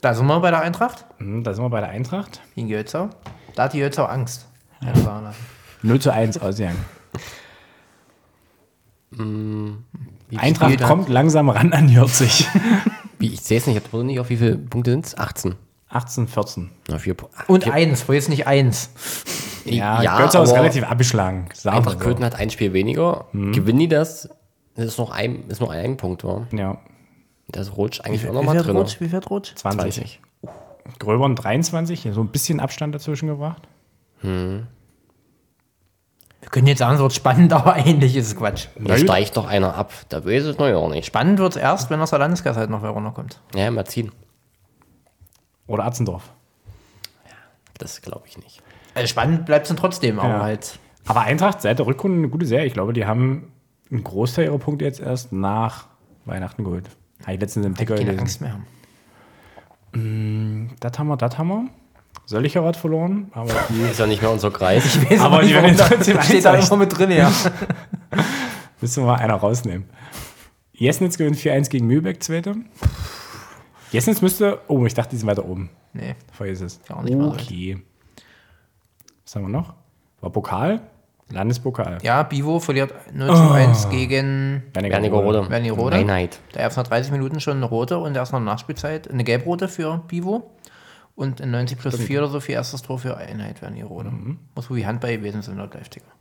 Da 0.00 0.14
sind 0.14 0.26
wir 0.26 0.40
bei 0.40 0.50
der 0.50 0.60
Eintracht 0.60 1.06
Hm, 1.18 1.44
Da 1.44 1.54
sind 1.54 1.62
wir 1.64 1.70
bei 1.70 1.78
der 1.80 1.90
Eintracht. 1.90 2.40
gegen 2.56 2.66
Jötzau. 2.68 3.08
Da 3.54 3.62
hat 3.64 3.72
die 3.72 3.78
Jötzau 3.78 4.04
Angst. 4.06 4.48
Ja, 4.82 4.92
das 4.92 5.04
sagen 5.04 5.24
lassen. 5.24 5.38
0 5.82 6.00
zu 6.00 6.12
1 6.12 6.38
ausgegangen. 6.38 6.84
Wie 10.28 10.36
Eintracht 10.36 10.82
kommt 10.82 11.08
langsam 11.08 11.48
ran 11.48 11.72
an 11.72 11.88
40. 11.88 12.48
Wie, 13.20 13.32
ich 13.32 13.40
sehe 13.42 13.58
es 13.58 13.66
nicht, 13.68 13.76
ich 13.76 13.92
habe 13.92 14.04
nicht, 14.04 14.18
auf 14.18 14.28
wie 14.28 14.36
viele 14.36 14.58
Punkte 14.58 14.90
sind 14.90 15.06
es? 15.06 15.16
18. 15.16 15.54
18, 15.88 16.26
14. 16.26 16.70
Na, 16.88 16.98
vier, 16.98 17.14
Und 17.46 17.62
vier, 17.62 17.72
eins, 17.72 18.08
wo 18.08 18.12
jetzt 18.12 18.28
nicht 18.28 18.48
eins. 18.48 18.90
Ja, 19.64 20.02
Ja, 20.02 20.18
Götzer 20.18 20.42
ist 20.42 20.52
relativ 20.52 20.84
abgeschlagen. 20.84 21.48
Wir 21.62 21.82
so. 21.82 21.98
Köthen 21.98 22.24
hat 22.24 22.34
ein 22.34 22.50
Spiel 22.50 22.72
weniger. 22.72 23.26
Gewinnen 23.32 23.78
die 23.80 23.88
das? 23.88 24.28
Das 24.74 24.86
ist 24.86 24.98
noch 24.98 25.10
ein, 25.10 25.48
ist 25.48 25.60
noch 25.60 25.70
ein 25.70 25.96
Punkt, 25.96 26.24
wa? 26.24 26.46
Ja, 26.52 26.78
Da 27.48 27.60
ist 27.60 27.76
Rutsch 27.76 28.00
eigentlich 28.00 28.26
auch 28.26 28.32
Wie 28.32 28.36
noch 28.36 28.42
mal 28.42 28.52
viel 28.52 28.62
drin. 28.62 28.76
Rutsch? 28.76 29.00
Wie 29.00 29.08
viel 29.08 29.18
Rutsch? 29.20 29.54
20. 29.54 29.94
20. 29.94 30.20
Gröbern 30.98 31.34
23, 31.36 32.08
so 32.12 32.20
ein 32.20 32.28
bisschen 32.28 32.60
Abstand 32.60 32.94
dazwischen 32.94 33.28
gebracht. 33.28 33.62
Wir 34.20 34.66
können 36.50 36.66
jetzt 36.66 36.78
sagen, 36.80 36.94
es 36.96 37.00
wird 37.00 37.12
spannend, 37.12 37.52
aber 37.54 37.74
eigentlich 37.74 38.16
ist 38.16 38.26
es 38.28 38.36
Quatsch. 38.36 38.66
Da 38.78 38.98
steigt 38.98 39.36
doch 39.36 39.46
einer 39.46 39.74
ab. 39.74 39.92
Da 40.08 40.24
weiß 40.24 40.46
ich 40.46 40.58
noch 40.58 40.68
ja 40.68 40.86
nicht. 40.88 41.06
Spannend 41.06 41.38
wird 41.38 41.56
es 41.56 41.62
erst, 41.62 41.90
wenn 41.90 42.00
aus 42.00 42.10
der 42.10 42.18
Landeskasse 42.18 42.58
halt 42.60 42.70
noch 42.70 42.82
wer 42.82 42.90
runterkommt. 42.90 43.40
Ja, 43.54 43.70
mal 43.70 43.84
ziehen. 43.86 44.12
Oder 45.66 45.84
Atzendorf. 45.84 46.30
Das 47.78 48.02
glaube 48.02 48.26
ich 48.26 48.36
nicht. 48.38 48.62
Also 48.94 49.08
spannend 49.08 49.46
bleibt 49.46 49.64
es 49.64 49.68
dann 49.68 49.76
trotzdem, 49.76 50.18
aber 50.18 50.28
Ja. 50.34 50.42
halt. 50.42 50.78
Aber 51.06 51.20
Eintracht 51.22 51.60
seit 51.62 51.78
der 51.78 51.86
Rückrunde 51.86 52.18
eine 52.18 52.28
gute 52.28 52.46
Serie. 52.46 52.66
Ich 52.66 52.72
glaube, 52.72 52.92
die 52.92 53.04
haben 53.06 53.52
einen 53.90 54.04
Großteil 54.04 54.46
ihrer 54.46 54.58
Punkte 54.58 54.84
jetzt 54.84 55.00
erst 55.00 55.32
nach 55.32 55.86
Weihnachten 56.24 56.64
geholt. 56.64 56.88
Habe 57.22 57.34
ich 57.34 57.40
letztens 57.40 57.66
im 57.66 57.74
Ticker 57.74 57.94
Keine 57.94 58.06
gelesen. 58.06 58.20
Angst 58.20 58.40
mehr 58.40 58.52
haben. 58.52 58.66
Das 60.80 60.98
haben 60.98 61.08
wir, 61.08 61.16
das 61.16 61.38
haben 61.38 61.48
wir. 61.48 61.66
Söllicher 62.26 62.64
hat 62.64 62.76
verloren, 62.76 63.30
aber 63.32 63.52
die 63.68 63.82
Ist 63.82 64.00
ja 64.00 64.06
nicht 64.06 64.22
mehr 64.22 64.30
unser 64.30 64.50
Kreis. 64.50 64.98
Aber 65.20 65.42
die 65.42 65.52
werden 65.54 65.76
trotzdem 65.76 66.20
steht 66.22 66.44
da 66.44 66.54
immer 66.54 66.76
mit 66.76 66.96
drin, 66.96 67.10
ja. 67.10 67.30
müssen 68.80 69.02
wir 69.02 69.08
mal 69.12 69.16
einer 69.16 69.34
rausnehmen. 69.34 69.84
Jesnitz 70.72 71.18
gewinnt 71.18 71.36
4-1 71.36 71.68
gegen 71.70 71.86
Mühlbeck, 71.86 72.22
zweite. 72.22 72.56
Jesnitz 73.92 74.22
müsste, 74.22 74.60
oh, 74.68 74.84
ich 74.86 74.94
dachte, 74.94 75.10
die 75.10 75.16
sind 75.18 75.26
weiter 75.28 75.44
oben. 75.44 75.70
Nee. 75.92 76.16
Vergiss 76.32 76.60
es. 76.62 76.80
Gar 76.88 77.02
nicht 77.04 77.16
mal. 77.16 77.28
Okay. 77.28 77.78
Was 79.34 79.42
haben 79.42 79.50
wir 79.50 79.58
noch? 79.58 79.74
War 80.20 80.30
Pokal? 80.30 80.80
Landespokal. 81.28 81.98
Ja, 82.02 82.22
Bivo 82.22 82.60
verliert 82.60 82.94
0 83.12 83.34
zu 83.34 83.50
1 83.50 83.88
gegen 83.90 84.62
Wernigerode. 84.72 85.50
Wernigerode. 85.50 85.96
Einheit. 85.96 86.38
Da 86.52 86.60
erst 86.60 86.76
nach 86.76 86.84
30 86.84 87.10
Minuten 87.10 87.40
schon 87.40 87.56
eine 87.56 87.64
rote 87.66 87.98
und 87.98 88.14
erst 88.14 88.32
nach 88.32 88.38
Nachspielzeit 88.38 89.10
eine 89.10 89.24
gelbrote 89.24 89.66
für 89.66 89.98
Bivo. 90.06 90.52
Und 91.16 91.40
in 91.40 91.50
90 91.50 91.78
plus 91.78 91.96
4 91.96 92.20
oder 92.20 92.28
so 92.30 92.38
für 92.38 92.52
erstes 92.52 92.82
Tor 92.82 93.00
für 93.00 93.16
Einheit 93.16 93.60
Wernigerode. 93.60 94.12
Muss 94.54 94.70
wohl 94.70 94.76
wie 94.76 94.86
Handball 94.86 95.16
gewesen 95.16 95.42
sein, 95.42 95.56
laut 95.56 95.74
Live-Ticker. 95.74 96.12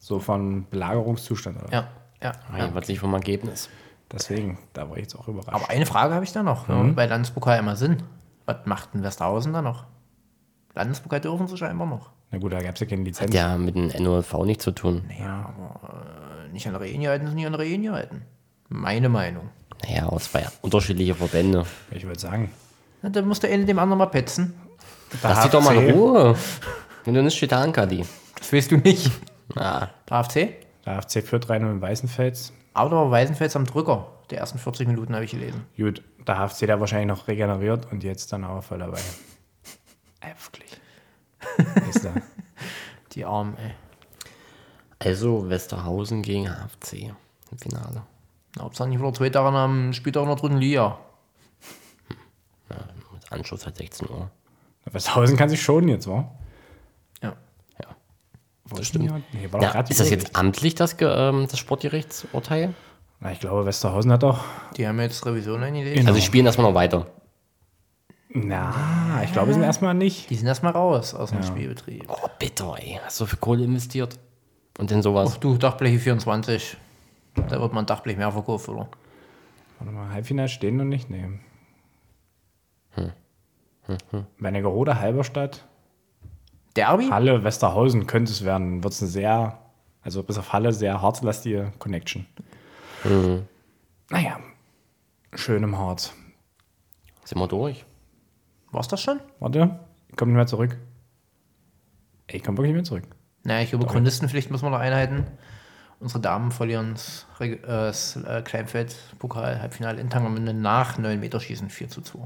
So 0.00 0.18
von 0.18 0.66
Belagerungszustand. 0.68 1.62
Oder? 1.62 1.72
Ja, 1.72 1.88
ja. 2.20 2.32
Ja. 2.32 2.32
ja. 2.56 2.62
Jedenfalls 2.62 2.88
nicht 2.88 2.98
vom 2.98 3.14
Ergebnis. 3.14 3.68
Deswegen, 4.10 4.58
da 4.72 4.88
war 4.90 4.96
ich 4.96 5.02
jetzt 5.04 5.14
auch 5.14 5.28
überrascht. 5.28 5.54
Aber 5.54 5.70
eine 5.70 5.86
Frage 5.86 6.12
habe 6.14 6.24
ich 6.24 6.32
da 6.32 6.42
noch, 6.42 6.66
Mhm. 6.66 6.74
ja, 6.88 6.92
bei 6.92 7.06
Landespokal 7.06 7.60
immer 7.60 7.76
Sinn. 7.76 8.02
Was 8.46 8.56
macht 8.64 8.94
denn 8.94 9.04
Westhausen 9.04 9.52
da 9.52 9.62
noch? 9.62 9.84
Landespokal 10.74 11.20
dürfen 11.20 11.46
sie 11.46 11.56
scheinbar 11.56 11.86
noch. 11.86 12.10
Na 12.30 12.38
gut, 12.38 12.52
da 12.52 12.60
gab 12.62 12.74
es 12.74 12.80
ja 12.80 12.86
keine 12.86 13.02
Lizenz. 13.04 13.28
Hat 13.30 13.34
ja 13.34 13.56
mit 13.56 13.74
dem 13.76 13.88
NOLV 14.02 14.32
nichts 14.44 14.64
zu 14.64 14.72
tun. 14.72 15.04
Ja, 15.18 15.54
aber 15.56 16.44
äh, 16.48 16.52
nicht 16.52 16.66
an 16.66 16.72
der 16.72 16.82
Rehen 16.82 17.00
gehalten, 17.02 17.26
sind 17.26 17.36
nicht 17.36 17.46
an 17.46 17.52
der 17.52 17.60
Rehen 17.60 17.82
gehalten. 17.82 18.22
Meine 18.68 19.08
Meinung. 19.08 19.48
Naja, 19.86 20.06
aus 20.06 20.24
zwei 20.30 20.46
unterschiedliche 20.62 21.14
Verbände. 21.14 21.64
Ich 21.90 22.04
würde 22.04 22.18
sagen. 22.18 22.50
Na, 23.02 23.10
dann 23.10 23.28
muss 23.28 23.40
der 23.40 23.52
eine 23.52 23.64
dem 23.64 23.78
anderen 23.78 23.98
mal 23.98 24.06
petzen. 24.06 24.54
Lass 25.22 25.44
die 25.44 25.50
doch 25.50 25.62
mal 25.62 25.76
in 25.76 25.90
Ruhe. 25.94 26.36
Wenn 27.04 27.14
du 27.14 27.22
nicht 27.22 27.36
steht 27.36 27.52
da 27.52 27.62
an, 27.62 27.72
Kadi. 27.72 28.04
Das 28.38 28.52
weißt 28.52 28.72
du 28.72 28.76
nicht. 28.78 29.10
Ah, 29.54 29.88
Der 30.08 30.16
AFC? 30.16 30.34
Der 30.84 31.00
FC 31.02 31.22
führt 31.24 31.48
3 31.48 31.56
in 31.58 31.80
Weißenfels. 31.80 32.52
Aber 32.74 32.90
da 32.90 33.10
Weißenfels 33.10 33.54
am 33.54 33.64
Drücker. 33.64 34.08
Die 34.30 34.34
ersten 34.34 34.58
40 34.58 34.88
Minuten 34.88 35.14
habe 35.14 35.24
ich 35.24 35.30
gelesen. 35.30 35.62
Gut, 35.76 36.02
der 36.26 36.36
HFC 36.38 36.66
da 36.66 36.80
wahrscheinlich 36.80 37.06
noch 37.06 37.28
regeneriert 37.28 37.90
und 37.92 38.02
jetzt 38.02 38.32
dann 38.32 38.42
aber 38.42 38.60
voll 38.62 38.78
dabei. 38.80 38.98
Wirklich. 40.20 40.70
Die 43.12 43.24
Armen, 43.24 43.56
ey. 43.56 43.74
also 44.98 45.48
Westerhausen 45.48 46.22
gegen 46.22 46.48
HFC 46.48 47.14
im 47.50 47.58
Finale. 47.58 48.02
Na, 48.56 48.62
Hauptsache 48.62 48.88
nicht 48.88 48.98
wieder 48.98 49.12
zwei 49.14 49.30
Tage 49.30 49.56
am 49.56 49.92
Spieltag 49.92 50.22
in 50.22 50.28
der 50.28 50.36
dritten 50.36 50.58
Liga. 50.58 50.98
Mit 53.12 53.32
Anschluss 53.32 53.64
halt 53.64 53.76
16 53.76 54.08
Uhr. 54.08 54.30
Westhausen 54.84 55.36
kann 55.36 55.48
sich 55.48 55.62
schon 55.62 55.88
jetzt, 55.88 56.06
wa? 56.06 56.30
Ja. 57.22 57.36
Wo 58.64 58.76
Das 58.76 58.86
ist 58.86 58.94
denn 58.94 59.06
stimmt. 59.06 59.24
Nee, 59.32 59.52
war 59.52 59.62
Ja, 59.62 59.80
ist 59.80 60.00
das 60.00 60.10
jetzt 60.10 60.36
amtlich, 60.36 60.74
das, 60.74 60.96
ähm, 61.00 61.46
das 61.50 61.58
Sportgerichtsurteil? 61.58 62.74
Na, 63.20 63.32
ich 63.32 63.40
glaube, 63.40 63.64
Westerhausen 63.64 64.12
hat 64.12 64.22
doch. 64.22 64.44
Die 64.76 64.86
haben 64.86 65.00
jetzt 65.00 65.24
Revision 65.24 65.62
eingelegt. 65.62 65.96
Genau. 65.96 66.08
Also 66.08 66.20
die 66.20 66.26
spielen 66.26 66.46
erstmal 66.46 66.68
noch 66.68 66.74
weiter. 66.74 67.06
Na, 68.44 69.22
ich 69.24 69.32
glaube, 69.32 69.52
sind 69.54 69.62
erstmal 69.62 69.94
nicht. 69.94 70.28
Die 70.28 70.34
sind 70.34 70.46
erstmal 70.46 70.72
raus 70.72 71.14
aus 71.14 71.30
dem 71.30 71.42
Spielbetrieb. 71.42 72.04
Oh, 72.08 72.28
bitter, 72.38 72.76
ey. 72.78 73.00
Hast 73.02 73.18
du 73.18 73.24
so 73.24 73.30
viel 73.30 73.38
Kohle 73.38 73.64
investiert? 73.64 74.18
Und 74.78 74.90
in 74.90 75.00
sowas. 75.00 75.32
Ach 75.32 75.36
du, 75.38 75.56
Dachbleche 75.56 75.98
24. 75.98 76.76
Da 77.34 77.60
wird 77.60 77.72
man 77.72 77.86
Dachblech 77.86 78.16
mehr 78.16 78.30
verkauft, 78.30 78.68
oder? 78.68 78.88
Warte 79.78 79.92
mal, 79.92 80.10
Halbfinale 80.10 80.48
stehen 80.48 80.76
noch 80.76 80.84
nicht? 80.84 81.08
Nee. 81.08 81.26
Hm. 82.92 83.12
Wernigerode, 84.38 84.98
Halberstadt, 84.98 85.64
Derby? 86.76 87.08
Halle, 87.08 87.44
Westerhausen 87.44 88.06
könnte 88.06 88.32
es 88.32 88.44
werden. 88.44 88.82
Wird 88.82 88.92
es 88.92 89.02
eine 89.02 89.10
sehr, 89.10 89.58
also 90.02 90.22
bis 90.22 90.38
auf 90.38 90.52
Halle, 90.52 90.72
sehr 90.72 91.00
harzlastige 91.00 91.72
Connection. 91.78 92.26
Mhm. 93.04 93.46
Naja, 94.10 94.38
schön 95.34 95.62
im 95.62 95.78
Harz. 95.78 96.12
Sind 97.24 97.38
wir 97.38 97.48
durch? 97.48 97.84
War's 98.76 98.88
das 98.88 99.00
schon? 99.00 99.20
Warte, 99.40 99.80
ich 100.08 100.16
komme 100.16 100.32
nicht 100.32 100.36
mehr 100.36 100.46
zurück. 100.46 100.76
Ey, 102.26 102.36
ich 102.36 102.44
komme 102.44 102.58
wirklich 102.58 102.74
nicht 102.74 102.82
mehr 102.82 102.84
zurück. 102.84 103.04
Naja, 103.42 103.62
ich 103.62 103.70
glaube, 103.70 103.86
Chronistenpflicht 103.86 104.50
müssen 104.50 104.66
wir 104.66 104.70
noch 104.70 104.80
einhalten. 104.80 105.24
Unsere 105.98 106.20
Damen 106.20 106.50
verlieren 106.50 106.92
das, 106.92 107.26
äh, 107.40 107.56
das 107.56 108.16
äh, 108.16 108.42
Kleinfeld-Pokal-Halbfinale 108.42 109.98
in 109.98 110.10
Tangermünde 110.10 110.52
nach 110.52 110.98
9 110.98 111.18
Meter 111.18 111.40
Schießen 111.40 111.70
4 111.70 111.88
zu 111.88 112.02
2. 112.02 112.18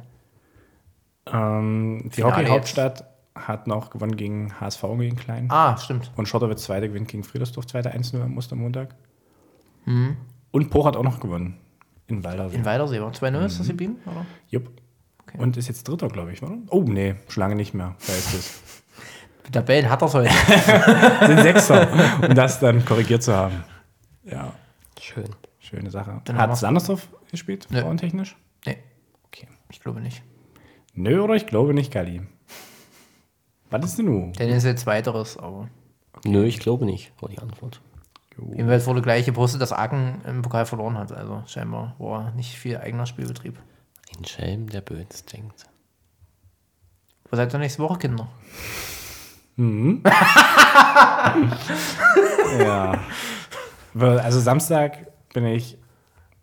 Ähm, 1.27 2.11
die 2.17 2.25
Hockey-Hauptstadt 2.25 3.05
hat 3.37 3.69
noch 3.69 3.91
gewonnen 3.91 4.17
gegen 4.17 4.59
HSV 4.61 4.83
gegen 4.99 5.15
Klein. 5.15 5.47
Ah, 5.51 5.77
stimmt. 5.77 6.11
Und 6.17 6.27
Schotterwitz 6.27 6.65
Zweiter 6.65 6.89
gewinnt 6.89 7.07
gegen 7.07 7.23
Friedersdorf 7.23 7.69
Zweiter 7.69 7.95
1-0 7.95 8.21
am 8.21 8.37
Ostermontag. 8.37 8.97
Und 10.51 10.71
Poch 10.71 10.87
hat 10.87 10.97
auch 10.97 11.05
noch 11.05 11.21
gewonnen. 11.21 11.59
In 12.09 12.25
Waldersee. 12.25 12.57
In 12.57 12.65
Weidersee 12.65 13.01
war 13.01 13.13
2-0, 13.13 13.47
ist 13.47 13.61
das 13.61 13.69
geblieben? 13.69 13.99
Oder? 14.05 14.27
Jupp. 14.49 14.69
Und 15.39 15.57
ist 15.57 15.69
jetzt 15.69 15.87
Dritter, 15.89 16.09
glaube 16.09 16.33
ich, 16.33 16.43
oder? 16.43 16.57
Oh, 16.71 16.83
nee, 16.83 17.15
schon 17.29 17.41
lange 17.43 17.55
nicht 17.57 17.75
mehr. 17.75 17.95
Da 18.07 18.13
ist 18.13 18.35
es. 18.35 18.61
Tabellen 19.53 19.91
hat 19.91 20.01
er 20.03 20.13
heute. 20.13 20.31
Sind 21.27 21.41
Sechster, 21.43 21.89
um 22.29 22.35
das 22.35 22.61
dann 22.61 22.85
korrigiert 22.85 23.23
zu 23.23 23.35
haben. 23.35 23.65
Ja, 24.25 24.53
Schön. 25.01 25.25
schöne 25.59 25.91
Sache. 25.91 26.21
Dann 26.25 26.37
Hat. 26.39 26.57
Sandersdorf 26.57 27.09
gespielt, 27.31 27.67
Nö. 27.71 27.81
frauentechnisch? 27.81 28.37
nee, 28.67 28.77
Okay. 29.27 29.49
ich 29.71 29.81
glaube 29.81 30.01
nicht. 30.01 30.23
Nö, 30.95 31.21
oder 31.21 31.35
ich 31.35 31.47
glaube 31.47 31.75
nicht, 31.75 31.93
Gali. 31.93 32.23
Was 33.71 33.85
ist 33.85 33.99
denn 33.99 34.07
nun? 34.07 34.33
Denn 34.35 34.51
ist 34.51 34.65
jetzt 34.65 34.87
weiteres, 34.87 35.37
aber. 35.37 35.69
Nö, 36.25 36.45
ich 36.45 36.59
glaube 36.61 36.85
nicht, 36.85 37.13
war 37.21 37.29
die 37.29 37.39
Antwort. 37.39 37.81
Jedenfalls 38.53 38.87
wurde 38.87 39.03
gleich 39.03 39.27
gepostet, 39.27 39.61
dass 39.61 39.73
Aachen 39.73 40.23
im 40.27 40.43
Pokal 40.43 40.65
verloren 40.65 40.97
hat. 40.97 41.13
Also 41.13 41.43
scheinbar 41.47 41.95
war 41.99 42.31
nicht 42.33 42.55
viel 42.57 42.77
eigener 42.79 43.05
Spielbetrieb. 43.07 43.59
Ein 44.19 44.25
Schelm, 44.25 44.69
der 44.69 44.81
Böns 44.81 45.25
denkt. 45.25 45.67
Wo 47.31 47.37
seid 47.37 47.55
ihr 47.55 47.59
nächste 47.59 47.83
Woche, 47.83 47.99
Kinder? 47.99 48.29
Ja. 52.59 52.99
Also 53.95 54.41
Samstag 54.41 55.07
bin 55.33 55.47
ich 55.47 55.77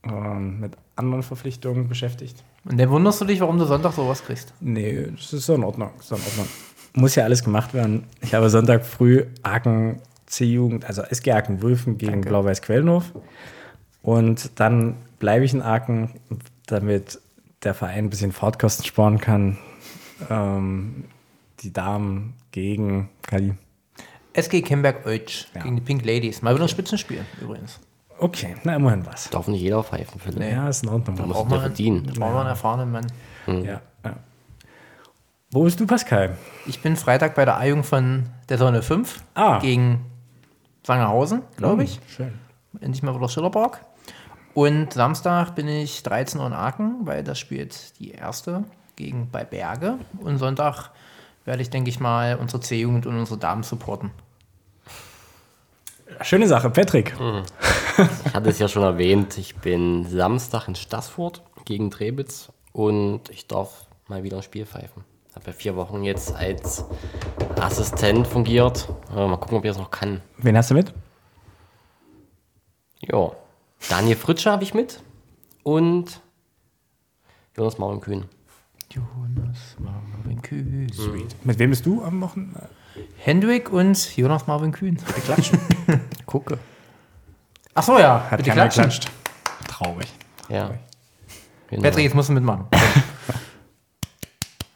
ähm, 0.03 0.59
mit 0.59 0.77
anderen 0.95 1.23
Verpflichtungen 1.23 1.87
beschäftigt. 1.87 2.43
Und 2.65 2.79
dann 2.79 2.89
wunderst 2.89 3.21
du 3.21 3.25
dich, 3.25 3.39
warum 3.39 3.57
du 3.57 3.65
Sonntag 3.65 3.93
sowas 3.93 4.23
kriegst. 4.23 4.53
Nee, 4.59 5.07
das 5.15 5.33
ist 5.33 5.45
so 5.45 5.55
in 5.55 5.63
Ordnung. 5.63 5.91
Ist 5.99 6.09
so 6.09 6.15
in 6.15 6.21
Ordnung. 6.21 6.47
Muss 6.93 7.15
ja 7.15 7.23
alles 7.23 7.43
gemacht 7.43 7.73
werden. 7.73 8.03
Ich 8.21 8.33
habe 8.33 8.49
Sonntag 8.49 8.85
früh 8.85 9.25
Aachen 9.43 10.01
C-Jugend, 10.25 10.85
also 10.85 11.03
SG 11.03 11.31
Aachen 11.31 11.61
Wulfen 11.61 11.97
gegen 11.97 12.21
Blau-Weiß 12.21 12.61
Quellendorf. 12.61 13.13
Und 14.01 14.59
dann 14.59 14.95
bleibe 15.19 15.45
ich 15.45 15.53
in 15.53 15.61
Aachen, 15.61 16.11
damit 16.65 17.19
der 17.63 17.73
Verein 17.73 18.05
ein 18.05 18.09
bisschen 18.09 18.31
Fahrtkosten 18.31 18.85
sparen 18.85 19.19
kann. 19.19 19.57
Ähm, 20.29 21.05
die 21.59 21.73
Damen 21.73 22.35
gegen 22.51 23.09
Kali. 23.23 23.53
SG 24.33 24.61
Kemberg-Eutsch 24.61 25.47
Ja. 25.55 25.63
gegen 25.63 25.75
die 25.75 25.81
Pink 25.81 26.05
Ladies. 26.05 26.41
Mal 26.41 26.53
wieder 26.53 26.65
ein 26.65 26.69
Spitzenspiel 26.69 27.23
übrigens. 27.41 27.79
Okay, 28.19 28.55
na 28.63 28.75
immerhin 28.75 29.05
was. 29.05 29.29
Darf 29.29 29.47
nicht 29.47 29.61
jeder 29.61 29.83
pfeifen, 29.83 30.19
Philipp. 30.19 30.41
Ja, 30.41 30.67
ist 30.69 30.83
in 30.83 30.89
Ordnung. 30.89 31.15
muss 31.17 31.27
Braucht 31.35 31.51
der 31.51 31.57
man, 31.59 31.67
verdienen. 31.67 32.03
braucht 32.05 32.19
man 32.19 32.37
einen 32.37 32.49
erfahrenen 32.49 32.91
Mann. 32.91 33.07
Ja, 33.47 33.81
ja. 34.03 34.15
Wo 35.51 35.63
bist 35.63 35.79
du, 35.79 35.87
Pascal? 35.87 36.35
Ich 36.65 36.81
bin 36.81 36.95
Freitag 36.95 37.35
bei 37.35 37.45
der 37.45 37.57
A-Jung 37.57 37.83
von 37.83 38.25
der 38.49 38.57
Sonne 38.57 38.81
5 38.81 39.23
Ah. 39.33 39.59
gegen 39.59 40.05
Sangerhausen, 40.83 41.41
glaube 41.57 41.83
ich. 41.83 41.99
Schön. 42.07 42.33
Endlich 42.81 43.01
mal 43.03 43.15
wieder 43.15 43.29
Schillerpark. 43.29 43.81
Und 44.57 44.91
Samstag 44.91 45.53
bin 45.53 45.67
ich 45.67 46.01
13 46.01 46.41
Uhr 46.41 46.47
in 46.47 46.53
Aachen, 46.53 47.01
weil 47.05 47.23
das 47.23 47.37
spielt 47.37 47.99
die 47.99 48.09
erste 48.09 48.63
gegen 48.95 49.29
bei 49.29 49.45
Berge. 49.45 49.99
Und 50.17 50.39
Sonntag 50.39 50.89
werde 51.45 51.61
ich, 51.61 51.69
denke 51.69 51.91
ich 51.91 51.99
mal, 51.99 52.37
unsere 52.37 52.59
C-Jugend 52.59 53.05
und 53.05 53.19
unsere 53.19 53.37
Damen 53.37 53.61
supporten. 53.61 54.09
Schöne 56.21 56.47
Sache, 56.47 56.71
Patrick. 56.71 57.13
Ich 58.25 58.33
hatte 58.33 58.49
es 58.49 58.57
ja 58.57 58.67
schon 58.67 58.81
erwähnt, 58.81 59.37
ich 59.37 59.57
bin 59.57 60.07
Samstag 60.09 60.67
in 60.67 60.73
Stassfurt 60.73 61.43
gegen 61.65 61.91
Trebitz 61.91 62.51
und 62.73 63.29
ich 63.29 63.45
darf 63.45 63.85
mal 64.07 64.23
wieder 64.23 64.37
ein 64.37 64.43
Spiel 64.43 64.65
pfeifen. 64.65 65.03
Habe 65.35 65.45
ja 65.45 65.53
vier 65.53 65.75
Wochen 65.75 66.03
jetzt 66.03 66.35
als 66.35 66.83
Assistent 67.61 68.25
fungiert. 68.25 68.89
Äh, 69.15 69.27
Mal 69.27 69.37
gucken, 69.37 69.59
ob 69.59 69.65
ich 69.65 69.69
das 69.69 69.77
noch 69.77 69.91
kann. 69.91 70.21
Wen 70.39 70.57
hast 70.57 70.71
du 70.71 70.73
mit? 70.73 70.95
Ja. 73.01 73.33
Daniel 73.89 74.15
Fritsche 74.17 74.51
habe 74.51 74.63
ich 74.63 74.73
mit 74.73 75.01
und 75.63 76.21
Jonas 77.55 77.77
Marvin 77.77 78.01
Kühn. 78.01 78.25
Jonas 78.91 79.75
Marvin 79.79 80.41
Kühn. 80.41 80.91
Mit 81.43 81.59
wem 81.59 81.69
bist 81.69 81.85
du 81.85 82.03
am 82.03 82.21
Wochenende? 82.21 82.69
Hendrik 83.17 83.71
und 83.71 84.17
Jonas 84.17 84.47
Marvin 84.47 84.71
Kühn. 84.71 84.97
Klatschen. 85.25 85.59
Gucke. 86.25 86.57
Ach 87.73 87.83
so, 87.83 87.99
ja. 87.99 88.27
Hat 88.29 88.37
bitte 88.37 88.49
keiner 88.49 88.69
klatschen. 88.69 88.83
geklatscht. 88.83 89.11
Traurig. 89.67 90.07
Ja. 90.49 90.71
Genau. 91.69 91.83
Patrick, 91.83 92.05
jetzt 92.05 92.15
musst 92.15 92.29
du 92.29 92.33
mitmachen. 92.33 92.65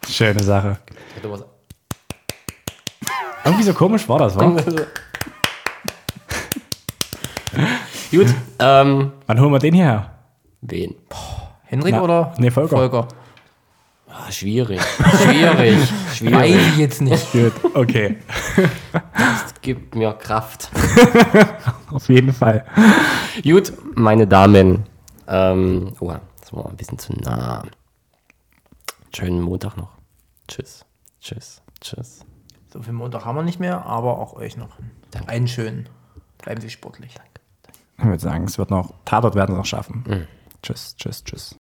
Schöne 0.08 0.44
Sache. 0.44 0.78
Irgendwie 3.44 3.64
so 3.64 3.74
komisch 3.74 4.08
war 4.08 4.20
das, 4.20 4.36
wa? 4.36 4.56
Gut. 8.12 8.28
Ähm, 8.60 9.14
Wann 9.26 9.40
holen 9.40 9.52
wir 9.54 9.60
den 9.60 9.74
hierher? 9.74 10.12
wen? 10.62 10.96
Hendrik 11.64 11.96
Na, 11.96 12.02
oder 12.02 12.34
nee, 12.38 12.52
Volker. 12.52 12.76
Volker? 12.78 13.08
Ah, 14.10 14.30
schwierig. 14.30 14.82
Schwierig. 15.24 15.78
Weiß 15.80 16.18
Schwierig. 16.18 16.56
ich 16.56 16.78
jetzt 16.78 17.02
nicht. 17.02 17.32
Gut, 17.32 17.54
okay. 17.74 18.18
Gibt 19.62 19.96
mir 19.96 20.12
Kraft. 20.14 20.70
Auf 21.92 22.10
jeden 22.10 22.34
Fall. 22.34 22.66
Gut, 23.44 23.72
meine 23.96 24.28
Damen. 24.28 24.86
Ähm, 25.28 25.94
oh, 26.00 26.14
das 26.42 26.52
war 26.52 26.68
ein 26.68 26.76
bisschen 26.76 27.00
zu 27.00 27.14
nah. 27.14 27.64
Schönen 29.16 29.42
Montag 29.42 29.78
noch. 29.78 29.92
Tschüss. 30.48 30.86
Tschüss. 31.22 31.62
Tschüss. 31.80 32.26
So 32.74 32.82
viel 32.82 32.94
Montag 32.94 33.24
haben 33.26 33.36
wir 33.36 33.44
nicht 33.44 33.60
mehr, 33.60 33.86
aber 33.86 34.20
auch 34.20 34.34
euch 34.34 34.58
noch 34.58 34.70
Danke. 35.12 35.30
einen 35.30 35.48
schönen. 35.48 35.88
Bleiben 36.40 36.60
Sie 36.60 36.70
sportlich. 36.70 37.16
Ich 38.02 38.08
würde 38.08 38.20
sagen, 38.20 38.46
es 38.46 38.58
wird 38.58 38.72
noch, 38.72 38.94
Tatort 39.06 39.36
werden 39.36 39.54
wir 39.54 39.58
noch 39.58 39.66
schaffen. 39.66 40.04
Tschüss, 40.64 40.96
tschüss, 40.96 41.24
tschüss. 41.24 41.56